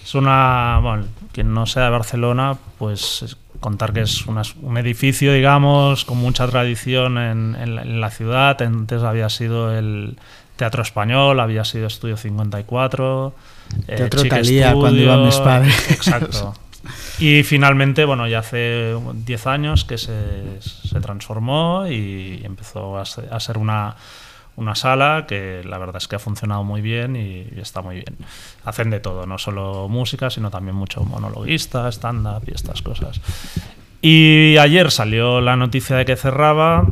[0.08, 1.04] Es una, bueno,
[1.34, 6.48] quien no sea de Barcelona, pues contar que es una, un edificio, digamos, con mucha
[6.48, 8.62] tradición en, en, la, en, la, ciudad.
[8.62, 10.18] Antes había sido el
[10.56, 13.36] Teatro Español, había sido Estudio 54.
[13.86, 15.92] Teatro eh, Talía, cuando iban mis padres.
[15.92, 16.54] Exacto.
[17.20, 23.28] Y finalmente, bueno, ya hace 10 años que se, se, transformó y empezó a ser,
[23.30, 23.98] a ser una,
[24.58, 28.18] una sala que la verdad es que ha funcionado muy bien y, está muy bien.
[28.66, 33.22] Hacen de todo, no solo música, sino también mucho monologuista, stand-up y estas cosas.
[34.02, 36.86] Y ayer salió la noticia de que cerraba.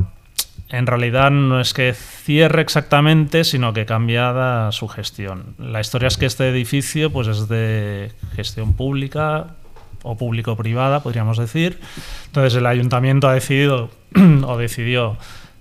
[0.68, 5.54] En realidad no es que cierre exactamente, sino que cambiada su gestión.
[5.58, 9.56] La historia es que este edificio pues es de gestión pública
[10.04, 11.80] o público-privada, podríamos decir.
[12.26, 13.90] Entonces el ayuntamiento ha decidido
[14.46, 15.16] o decidió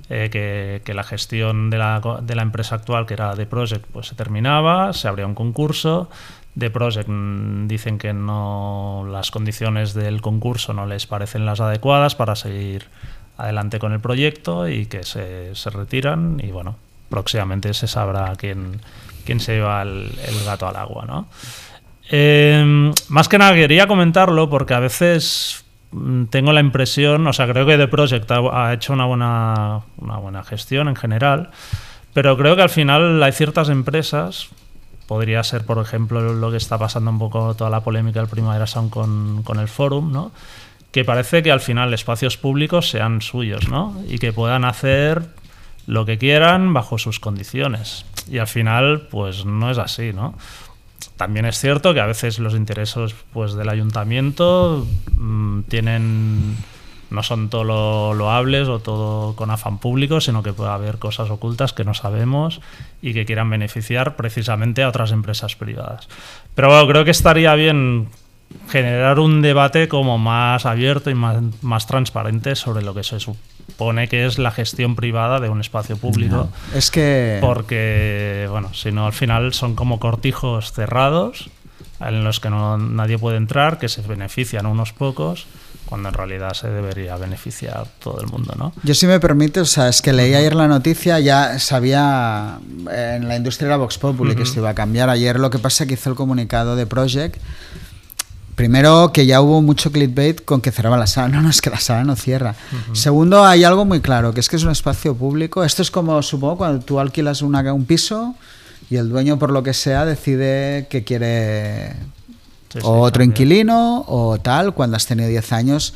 [0.10, 4.07] eh, que, la gestión de la, de la, empresa actual, que era The Project, pues
[4.07, 6.10] se terminaba, se abría un concurso.
[6.57, 12.15] The Project mm, dicen que no las condiciones del concurso no les parecen las adecuadas
[12.15, 12.86] para seguir
[13.38, 16.77] adelante con el proyecto y que se, se retiran y bueno,
[17.10, 18.80] próximamente se sabrá quién,
[19.26, 20.11] quién se lleva el,
[20.45, 21.27] gato al agua, ¿no?
[22.10, 25.65] Eh, más que nada quería comentarlo porque a veces
[26.30, 30.18] tengo la impresión, o sea, creo que The Project ha, ha, hecho una buena, una
[30.18, 31.50] buena gestión en general,
[32.14, 34.50] pero creo que al final hay ciertas empresas,
[35.08, 38.68] podría ser por ejemplo lo que está pasando un poco toda la polémica del Primavera
[38.68, 40.32] Sound con, con el Forum, ¿no?
[40.96, 44.02] que parece que al final espacios públicos sean suyos, ¿no?
[44.08, 45.24] Y que puedan hacer
[45.88, 48.06] lo que quieran bajo sus condiciones.
[48.32, 50.36] Y al final, pues no es así, ¿no?
[51.18, 54.86] También es cierto que a veces los intereses pues, del ayuntamiento
[55.18, 56.58] mmm, tienen
[57.10, 61.30] no son todo lo loables o todo con afán público, sino que puede haber cosas
[61.30, 62.62] ocultas que no sabemos
[63.02, 66.10] y que quieran beneficiar precisamente a otras empresas privadas.
[66.56, 68.10] Pero bueno, creo que estaría bien
[68.70, 73.55] generar un debate como más abierto y más, más transparente sobre lo que se supone
[74.10, 76.36] que es la gestión privada de un espacio público.
[76.36, 77.40] No, es que...
[77.42, 81.50] Porque, bueno, si no, al final son como cortijos cerrados
[82.00, 85.46] en los que no, nadie puede entrar, que se benefician unos pocos,
[85.86, 88.74] cuando en realidad se debería beneficiar todo el mundo, ¿no?
[88.84, 92.60] Yo si me permite, o sea, es que leí ayer la noticia, ya sabía
[92.92, 94.38] en la industria de la Vox Populi uh -huh.
[94.38, 95.10] que esto iba a cambiar.
[95.10, 97.38] Ayer lo que pasa es que hizo el comunicado de Project
[98.56, 101.27] Primero, que ya hubo mucho clickbait con que cerraba la sala.
[101.36, 102.56] No, no, es que la sala no cierra.
[102.72, 102.95] Uh -huh.
[102.95, 105.64] Segundo, hay algo muy claro, que es que es un espacio público.
[105.64, 108.36] Esto es como, supongo, cuando tú alquilas una, un piso
[108.90, 111.94] y el dueño, por lo que sea, decide que quiere
[112.72, 113.32] sí, sí, o otro también.
[113.32, 115.94] inquilino o tal, cuando has tenido 10 años.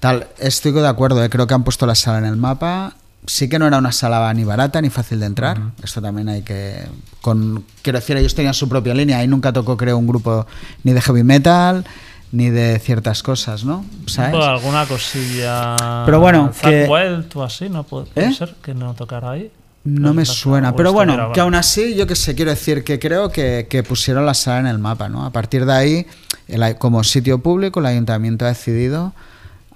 [0.00, 1.28] Tal, estoy de acuerdo, ¿eh?
[1.28, 2.94] creo que han puesto la sala en el mapa.
[3.26, 5.58] Sí que no era una sala ni barata ni fácil de entrar.
[5.58, 5.84] Uh -huh.
[5.84, 6.86] Esto también hay que.
[7.20, 9.18] Con, quiero decir, ellos tenían su propia línea.
[9.18, 10.46] Ahí nunca tocó, creo, un grupo
[10.84, 11.84] ni de heavy metal
[12.30, 13.84] ni de ciertas cosas, ¿no?
[14.06, 14.32] ¿Sabes?
[14.32, 16.04] Pues alguna cosilla.
[16.04, 16.86] Pero bueno, que.
[16.88, 18.34] Wild así, ¿no puede, puede ¿Eh?
[18.34, 19.50] ser que no tocara ahí?
[19.84, 23.30] No me suena, pero bueno, que aún así, yo que sé, quiero decir que creo
[23.30, 25.24] que, que, pusieron la sala en el mapa, ¿no?
[25.24, 26.06] A partir de ahí,
[26.46, 29.14] el, como sitio público, el ayuntamiento ha decidido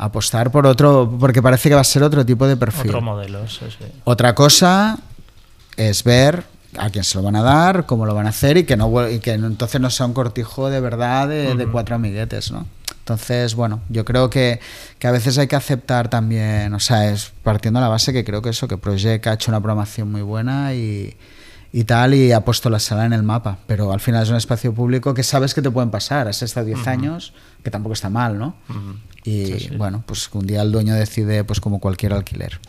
[0.04, 2.90] apostar por otro, porque parece que va a ser otro tipo de perfil.
[2.90, 3.84] Otro modelo, sí, sí.
[4.04, 4.98] Otra cosa
[5.76, 6.44] es ver
[6.78, 9.08] a quién se lo van a dar, cómo lo van a hacer y que no
[9.08, 11.56] y que entonces no sea un cortijo de verdad de, uh -huh.
[11.56, 12.66] de cuatro amiguetes, ¿no?
[13.00, 14.60] Entonces, bueno, yo creo que,
[15.00, 18.24] que, a veces hay que aceptar también, o sea, es partiendo de la base que
[18.24, 21.16] creo que eso, que Project ha hecho una programación muy buena y,
[21.72, 23.58] y tal, y ha puesto la sala en el mapa.
[23.66, 26.28] Pero al final es un espacio público que sabes que te pueden pasar.
[26.28, 27.32] Has estado 10 años,
[27.62, 28.54] que tampoco está mal, ¿no?
[29.24, 32.60] Y bueno, pues un día el dueño decide, pues como cualquier alquiler.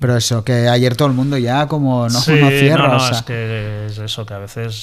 [0.00, 2.84] Pero eso, que ayer todo el mundo ya como no, Sí, no cierra.
[2.86, 4.74] no, no, o sea, es que es eso, que a veces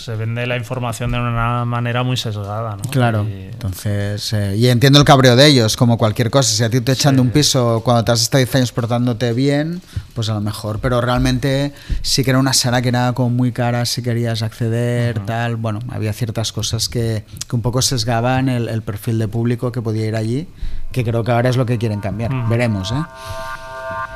[0.00, 2.82] se vende la información de una manera muy sesgada, ¿no?
[2.90, 6.50] Claro, Y- entonces, eh, y entiendo el cabreo de ellos, como cualquier cosa.
[6.54, 9.32] Si a ti te echan de un piso cuando te has estado 10 años portándote
[9.32, 9.82] bien,
[10.14, 10.78] pues a lo mejor.
[10.78, 15.18] Pero realmente sí que era una sala que era como muy cara si querías acceder,
[15.26, 15.56] tal.
[15.56, 19.82] Bueno, había ciertas cosas que, que un poco sesgaban el, el perfil de público que
[19.82, 20.48] podía ir allí,
[20.92, 22.30] que creo que ahora es lo que quieren cambiar.
[22.48, 23.02] Veremos, ¿eh?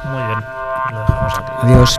[0.06, 0.44] Muy bien,
[0.92, 1.52] lo dejamos aquí.
[1.62, 1.96] Adiós.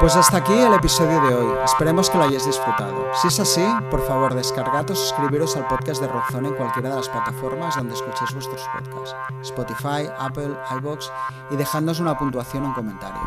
[0.00, 1.54] Pues hasta aquí el episodio de hoy.
[1.64, 3.06] Esperemos que lo hayáis disfrutado.
[3.14, 6.96] Si es así, por favor descargad o suscribiros al podcast de Rockzone en cualquiera de
[6.96, 9.16] las plataformas donde escuchéis vuestros podcasts.
[9.40, 11.10] Spotify, Apple, iBox
[11.50, 13.22] y dejadnos una puntuación o un comentario.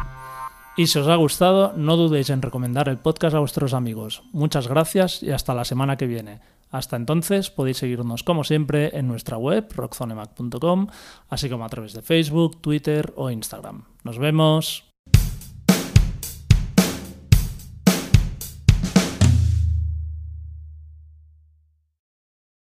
[0.76, 4.22] Y si os ha gustado, no dudéis en recomendar el podcast a vuestros amigos.
[4.32, 6.42] Muchas gracias y hasta la semana que viene.
[6.70, 10.88] Hasta entonces podéis seguirnos como siempre en nuestra web rockzonemac.com,
[11.30, 13.84] así como a través de Facebook, Twitter o Instagram.
[14.04, 14.87] Nos vemos.